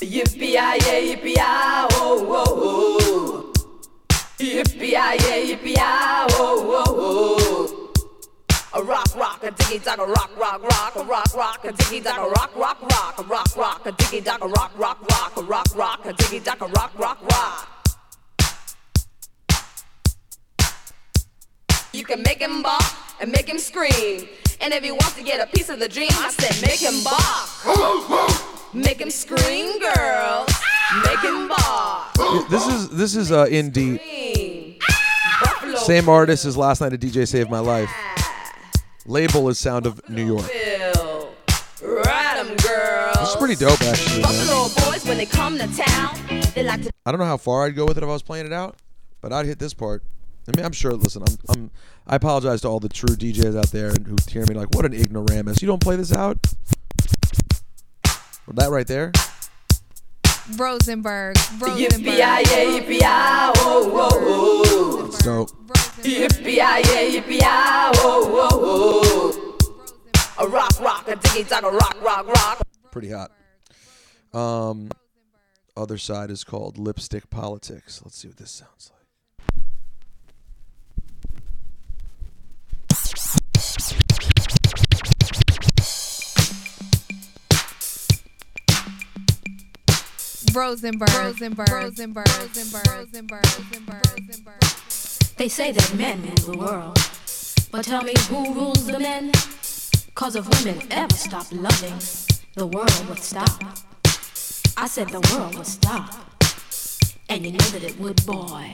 [0.00, 2.71] Yippee-yi-yay, yippee-yi, oh, oh, oh.
[6.34, 7.92] Oh, oh, oh.
[8.74, 12.02] A rock, rock, a diggy dog, a rock, rock, rock, a rock, rock, a diggy
[12.02, 15.36] dog, a rock, rock, rock, a rock, rock, a diggy dog, a rock, rock, rock,
[15.36, 17.68] a rock, rock, a diggy dog, a rock, rock, rock.
[21.92, 22.82] You can make him bop
[23.20, 24.26] and make him scream.
[24.60, 27.04] And if he wants to get a piece of the dream, I said make him
[27.04, 28.74] bark.
[28.74, 30.48] Make him scream, girls.
[30.92, 31.48] Him.
[32.50, 34.78] This is this is uh, Indeep.
[35.76, 37.90] Same artist as last night at DJ Saved My Life.
[39.06, 40.46] Label is Sound of New York.
[40.52, 41.32] Bill.
[41.82, 43.16] Ride 'em, girls.
[43.18, 44.46] This is pretty dope, actually, man.
[44.46, 46.14] Buffalo boys, when they come to town,
[46.54, 48.22] they like to I don't know how far I'd go with it if I was
[48.22, 48.76] playing it out,
[49.20, 50.04] but I'd hit this part.
[50.46, 50.92] I mean, I'm sure.
[50.92, 51.70] Listen, I'm, I'm
[52.06, 54.92] I apologize to all the true DJs out there who hear me like, "What an
[54.92, 55.62] ignoramus!
[55.62, 56.38] You don't play this out."
[58.46, 59.12] Well, that right there.
[60.56, 61.78] Rosenberg, Rosenberg.
[61.78, 65.06] Yippee-yi-yay, yippee-yi, oh, oh, oh.
[65.06, 65.50] It's dope.
[66.02, 70.44] Yippee-yi-yay, yippee-yi, oh, oh, oh.
[70.44, 72.62] A rock, rock, a diggy dog, a rock, rock, rock.
[72.90, 73.30] Pretty hot.
[74.32, 74.90] Um,
[75.76, 78.00] other side is called Lipstick Politics.
[78.04, 79.01] Let's see what this sounds like.
[90.54, 94.60] Rosenberg, Rosenberg, Rosenberg, Rosenberg, Rosenberg, Rosenberg, Rosenberg.
[95.36, 96.98] They say that men rule the world.
[97.70, 99.32] But tell me who rules the men?
[100.14, 101.98] Cause if women ever stop loving,
[102.54, 103.62] the world would stop.
[104.76, 106.12] I said the world would stop.
[107.30, 108.72] And you know that it would, boy.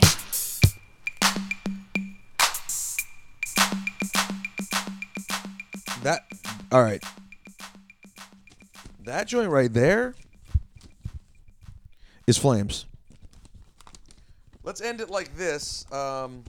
[6.03, 6.27] That
[6.73, 7.03] all right.
[9.05, 10.15] That joint right there
[12.29, 12.85] is flames.
[14.63, 15.91] Let's end it like this.
[15.91, 16.45] Um,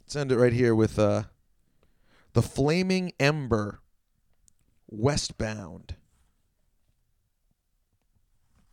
[0.00, 1.22] let's end it right here with uh,
[2.32, 3.78] the Flaming Ember,
[4.88, 5.94] Westbound.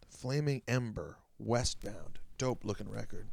[0.09, 2.17] Flaming Ember, Westbound.
[2.39, 3.27] Dope looking record.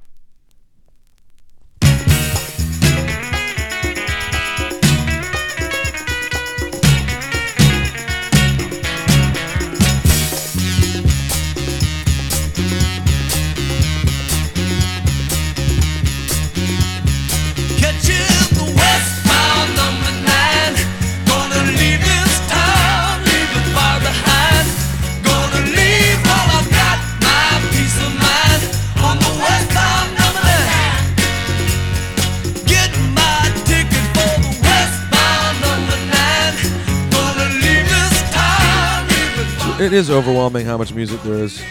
[39.87, 41.63] It is overwhelming how much music there is.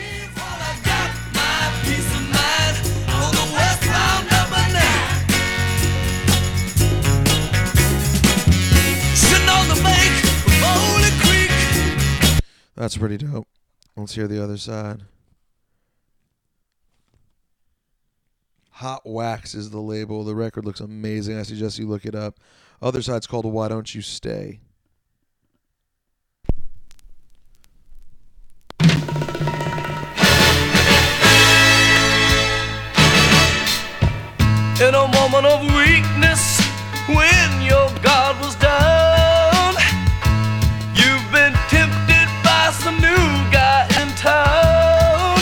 [12.77, 13.49] That's pretty dope.
[13.97, 15.01] Let's hear the other side.
[18.69, 20.23] Hot Wax is the label.
[20.23, 21.37] The record looks amazing.
[21.37, 22.39] I suggest you look it up.
[22.81, 24.61] Other side's called Why Don't You Stay?
[34.87, 36.61] In a moment of weakness,
[37.07, 37.89] when your
[38.39, 39.73] was down,
[40.93, 45.39] you've been tempted by some new guy in town.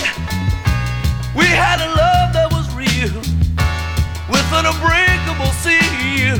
[1.35, 3.19] We had a love that was real,
[4.31, 6.39] with an unbreakable seal.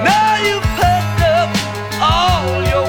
[0.00, 1.50] Now you've packed up
[2.00, 2.88] all your.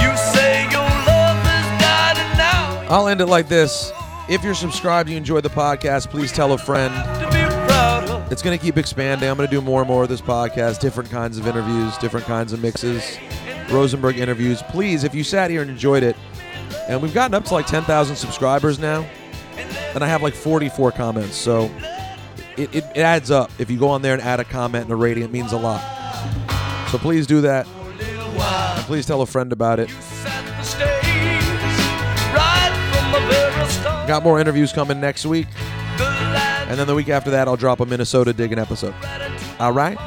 [0.00, 3.92] You say your love is died now I'll end it like this.
[4.28, 6.94] If you're subscribed, you enjoy the podcast, please tell a friend.
[8.30, 9.28] It's going to keep expanding.
[9.28, 12.24] I'm going to do more and more of this podcast, different kinds of interviews, different
[12.24, 13.18] kinds of mixes,
[13.70, 14.62] Rosenberg interviews.
[14.70, 16.16] Please, if you sat here and enjoyed it,
[16.88, 19.04] and we've gotten up to like 10,000 subscribers now,
[19.94, 21.36] and I have like 44 comments.
[21.36, 21.70] So
[22.56, 23.50] it, it, it adds up.
[23.58, 25.58] If you go on there and add a comment and a rating, it means a
[25.58, 25.82] lot.
[26.90, 27.66] So please do that.
[28.86, 29.90] Please tell a friend about it.
[34.06, 35.46] Got more interviews coming next week.
[35.98, 38.94] And then the week after that, I'll drop a Minnesota digging episode.
[39.60, 39.98] All right?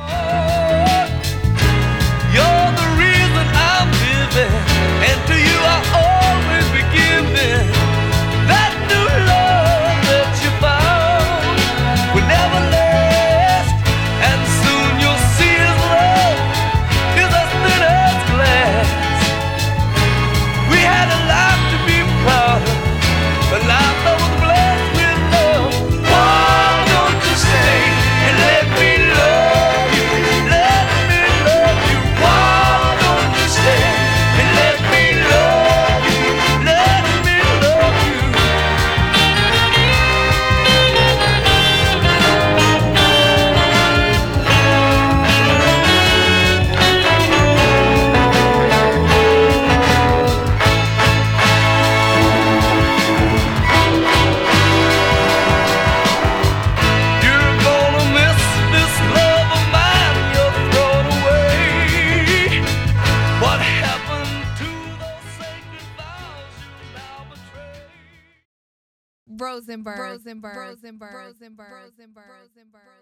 [69.84, 70.00] Rosenberg.
[70.00, 70.56] Rosenberg.
[70.56, 71.14] Rosenberg.
[71.14, 71.72] Rosenberg.
[71.72, 72.26] Rosenberg.
[72.30, 72.95] Rosenberg.